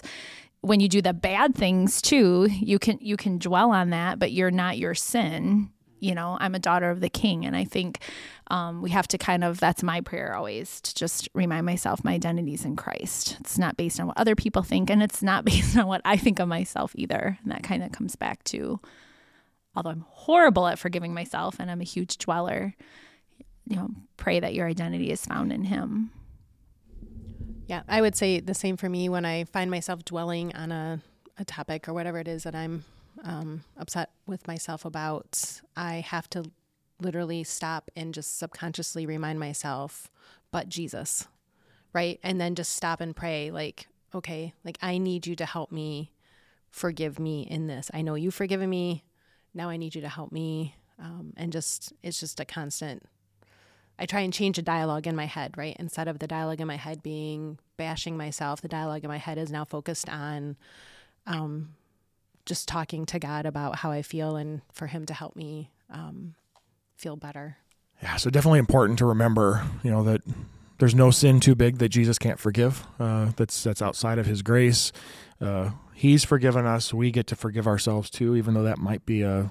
when 0.62 0.80
you 0.80 0.88
do 0.88 1.02
the 1.02 1.12
bad 1.12 1.54
things 1.54 2.00
too, 2.00 2.48
you 2.50 2.78
can 2.78 2.98
you 3.00 3.16
can 3.16 3.38
dwell 3.38 3.72
on 3.72 3.90
that, 3.90 4.18
but 4.18 4.32
you're 4.32 4.50
not 4.50 4.78
your 4.78 4.94
sin 4.94 5.70
you 6.02 6.14
know 6.14 6.36
i'm 6.40 6.54
a 6.54 6.58
daughter 6.58 6.90
of 6.90 7.00
the 7.00 7.08
king 7.08 7.46
and 7.46 7.56
i 7.56 7.64
think 7.64 8.00
um, 8.48 8.82
we 8.82 8.90
have 8.90 9.08
to 9.08 9.16
kind 9.16 9.44
of 9.44 9.60
that's 9.60 9.82
my 9.82 10.02
prayer 10.02 10.34
always 10.34 10.80
to 10.82 10.94
just 10.94 11.28
remind 11.32 11.64
myself 11.64 12.04
my 12.04 12.12
identity 12.12 12.52
is 12.52 12.66
in 12.66 12.76
christ. 12.76 13.36
It's 13.40 13.56
not 13.56 13.78
based 13.78 13.98
on 13.98 14.08
what 14.08 14.18
other 14.18 14.34
people 14.34 14.62
think 14.62 14.90
and 14.90 15.02
it's 15.02 15.22
not 15.22 15.44
based 15.52 15.76
on 15.78 15.86
what 15.86 16.02
i 16.04 16.16
think 16.16 16.38
of 16.38 16.48
myself 16.48 16.92
either. 16.96 17.38
And 17.42 17.52
that 17.52 17.62
kind 17.62 17.82
of 17.82 17.92
comes 17.92 18.16
back 18.16 18.44
to 18.44 18.80
although 19.74 19.90
i'm 19.90 20.04
horrible 20.08 20.66
at 20.66 20.78
forgiving 20.78 21.14
myself 21.14 21.56
and 21.58 21.70
i'm 21.70 21.80
a 21.80 21.84
huge 21.84 22.18
dweller 22.18 22.74
you 23.66 23.76
know 23.76 23.88
pray 24.16 24.40
that 24.40 24.54
your 24.54 24.66
identity 24.66 25.10
is 25.10 25.24
found 25.24 25.52
in 25.52 25.64
him. 25.64 26.10
Yeah 27.68 27.82
i 27.88 28.00
would 28.00 28.16
say 28.16 28.40
the 28.40 28.54
same 28.54 28.76
for 28.76 28.88
me 28.88 29.08
when 29.08 29.24
i 29.24 29.44
find 29.44 29.70
myself 29.70 30.04
dwelling 30.04 30.54
on 30.54 30.72
a, 30.72 31.00
a 31.38 31.44
topic 31.44 31.88
or 31.88 31.94
whatever 31.94 32.18
it 32.18 32.28
is 32.28 32.42
that 32.42 32.54
i'm 32.54 32.84
um, 33.24 33.64
upset 33.76 34.10
with 34.26 34.46
myself 34.46 34.84
about, 34.84 35.60
I 35.76 36.00
have 36.00 36.28
to 36.30 36.44
literally 37.00 37.44
stop 37.44 37.90
and 37.96 38.14
just 38.14 38.38
subconsciously 38.38 39.06
remind 39.06 39.40
myself, 39.40 40.10
but 40.50 40.68
Jesus, 40.68 41.26
right? 41.92 42.18
And 42.22 42.40
then 42.40 42.54
just 42.54 42.74
stop 42.74 43.00
and 43.00 43.14
pray, 43.14 43.50
like, 43.50 43.88
okay, 44.14 44.54
like 44.64 44.78
I 44.82 44.98
need 44.98 45.26
you 45.26 45.36
to 45.36 45.46
help 45.46 45.72
me 45.72 46.12
forgive 46.70 47.18
me 47.18 47.42
in 47.42 47.66
this. 47.66 47.90
I 47.92 48.02
know 48.02 48.14
you've 48.14 48.34
forgiven 48.34 48.70
me. 48.70 49.04
Now 49.54 49.68
I 49.68 49.76
need 49.76 49.94
you 49.94 50.00
to 50.02 50.08
help 50.08 50.32
me. 50.32 50.74
Um, 50.98 51.32
and 51.36 51.52
just, 51.52 51.92
it's 52.02 52.20
just 52.20 52.40
a 52.40 52.44
constant. 52.44 53.02
I 53.98 54.06
try 54.06 54.20
and 54.20 54.32
change 54.32 54.56
the 54.56 54.62
dialogue 54.62 55.06
in 55.06 55.16
my 55.16 55.26
head, 55.26 55.56
right? 55.56 55.76
Instead 55.78 56.08
of 56.08 56.18
the 56.18 56.26
dialogue 56.26 56.60
in 56.60 56.66
my 56.66 56.76
head 56.76 57.02
being 57.02 57.58
bashing 57.76 58.16
myself, 58.16 58.60
the 58.60 58.68
dialogue 58.68 59.04
in 59.04 59.08
my 59.08 59.18
head 59.18 59.38
is 59.38 59.50
now 59.50 59.64
focused 59.64 60.08
on 60.08 60.56
um, 61.26 61.74
just 62.46 62.68
talking 62.68 63.06
to 63.06 63.18
God 63.18 63.46
about 63.46 63.76
how 63.76 63.90
I 63.90 64.02
feel 64.02 64.36
and 64.36 64.62
for 64.72 64.86
Him 64.86 65.06
to 65.06 65.14
help 65.14 65.36
me 65.36 65.70
um, 65.90 66.34
feel 66.96 67.16
better. 67.16 67.56
Yeah, 68.02 68.16
so 68.16 68.30
definitely 68.30 68.58
important 68.58 68.98
to 68.98 69.06
remember, 69.06 69.64
you 69.82 69.90
know, 69.90 70.02
that 70.04 70.22
there's 70.78 70.94
no 70.94 71.10
sin 71.10 71.38
too 71.38 71.54
big 71.54 71.78
that 71.78 71.90
Jesus 71.90 72.18
can't 72.18 72.40
forgive. 72.40 72.84
Uh, 72.98 73.30
that's 73.36 73.62
that's 73.62 73.80
outside 73.80 74.18
of 74.18 74.26
His 74.26 74.42
grace. 74.42 74.92
Uh, 75.40 75.70
he's 75.94 76.24
forgiven 76.24 76.66
us. 76.66 76.92
We 76.92 77.10
get 77.10 77.28
to 77.28 77.36
forgive 77.36 77.66
ourselves 77.66 78.10
too, 78.10 78.36
even 78.36 78.54
though 78.54 78.64
that 78.64 78.78
might 78.78 79.06
be 79.06 79.22
a 79.22 79.50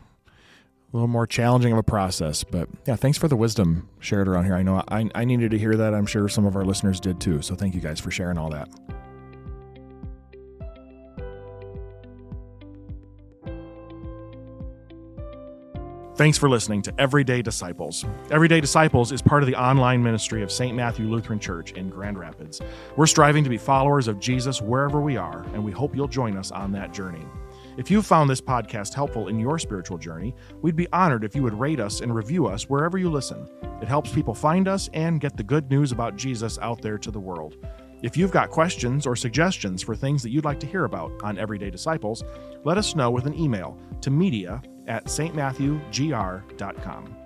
little 0.91 1.08
more 1.08 1.25
challenging 1.25 1.71
of 1.71 1.77
a 1.77 1.84
process. 1.84 2.43
But 2.43 2.67
yeah, 2.86 2.95
thanks 2.97 3.17
for 3.17 3.27
the 3.27 3.36
wisdom 3.36 3.88
shared 3.99 4.27
around 4.27 4.45
here. 4.45 4.56
I 4.56 4.63
know 4.63 4.84
I, 4.89 5.10
I 5.15 5.25
needed 5.25 5.51
to 5.51 5.58
hear 5.58 5.75
that. 5.75 5.93
I'm 5.93 6.06
sure 6.06 6.27
some 6.27 6.45
of 6.45 6.56
our 6.56 6.65
listeners 6.65 6.99
did 6.99 7.21
too. 7.21 7.41
So 7.41 7.56
thank 7.56 7.75
you 7.75 7.82
guys 7.82 7.99
for 7.99 8.12
sharing 8.12 8.38
all 8.38 8.49
that. 8.49 8.69
Thanks 16.15 16.38
for 16.38 16.50
listening 16.50 16.82
to 16.82 16.93
Everyday 17.00 17.41
Disciples. 17.41 18.06
Everyday 18.32 18.60
Disciples 18.60 19.13
is 19.13 19.21
part 19.21 19.43
of 19.43 19.47
the 19.47 19.56
online 19.56 20.04
ministry 20.04 20.43
of 20.43 20.52
St. 20.52 20.76
Matthew 20.76 21.06
Lutheran 21.06 21.39
Church 21.39 21.71
in 21.71 21.89
Grand 21.89 22.19
Rapids. 22.19 22.60
We're 22.97 23.08
striving 23.08 23.45
to 23.45 23.50
be 23.50 23.58
followers 23.58 24.10
of 24.10 24.19
Jesus 24.19 24.62
wherever 24.62 25.00
we 25.00 25.15
are, 25.15 25.43
and 25.54 25.63
we 25.63 25.71
hope 25.71 25.95
you'll 25.95 26.10
join 26.10 26.36
us 26.36 26.52
on 26.52 26.74
that 26.74 26.91
journey. 26.91 27.26
If 27.78 27.89
you've 27.89 28.06
found 28.06 28.30
this 28.30 28.41
podcast 28.41 28.93
helpful 28.93 29.30
in 29.30 29.39
your 29.39 29.58
spiritual 29.58 29.97
journey, 29.97 30.36
we'd 30.62 30.76
be 30.76 30.91
honored 30.91 31.24
if 31.24 31.34
you 31.34 31.43
would 31.43 31.58
rate 31.58 31.80
us 31.80 32.02
and 32.02 32.13
review 32.13 32.45
us 32.45 32.69
wherever 32.69 32.97
you 32.97 33.10
listen. 33.10 33.47
It 33.82 33.88
helps 33.88 34.12
people 34.12 34.34
find 34.34 34.67
us 34.67 34.89
and 34.93 35.21
get 35.21 35.38
the 35.38 35.43
good 35.43 35.71
news 35.71 35.93
about 35.93 36.17
Jesus 36.17 36.60
out 36.60 36.82
there 36.82 36.97
to 36.97 37.10
the 37.10 37.21
world. 37.21 37.56
If 38.02 38.17
you've 38.17 38.32
got 38.32 38.50
questions 38.50 39.08
or 39.08 39.15
suggestions 39.15 39.82
for 39.82 39.95
things 39.95 40.24
that 40.24 40.32
you'd 40.32 40.43
like 40.43 40.60
to 40.60 40.67
hear 40.67 40.84
about 40.84 41.12
on 41.24 41.38
Everyday 41.38 41.69
Disciples, 41.69 42.24
let 42.65 42.78
us 42.78 42.95
know 42.95 43.12
with 43.12 43.28
an 43.28 43.39
email 43.39 43.78
to 44.02 44.12
media 44.12 44.62
at 44.88 45.06
stmatthewgr.com. 45.06 47.21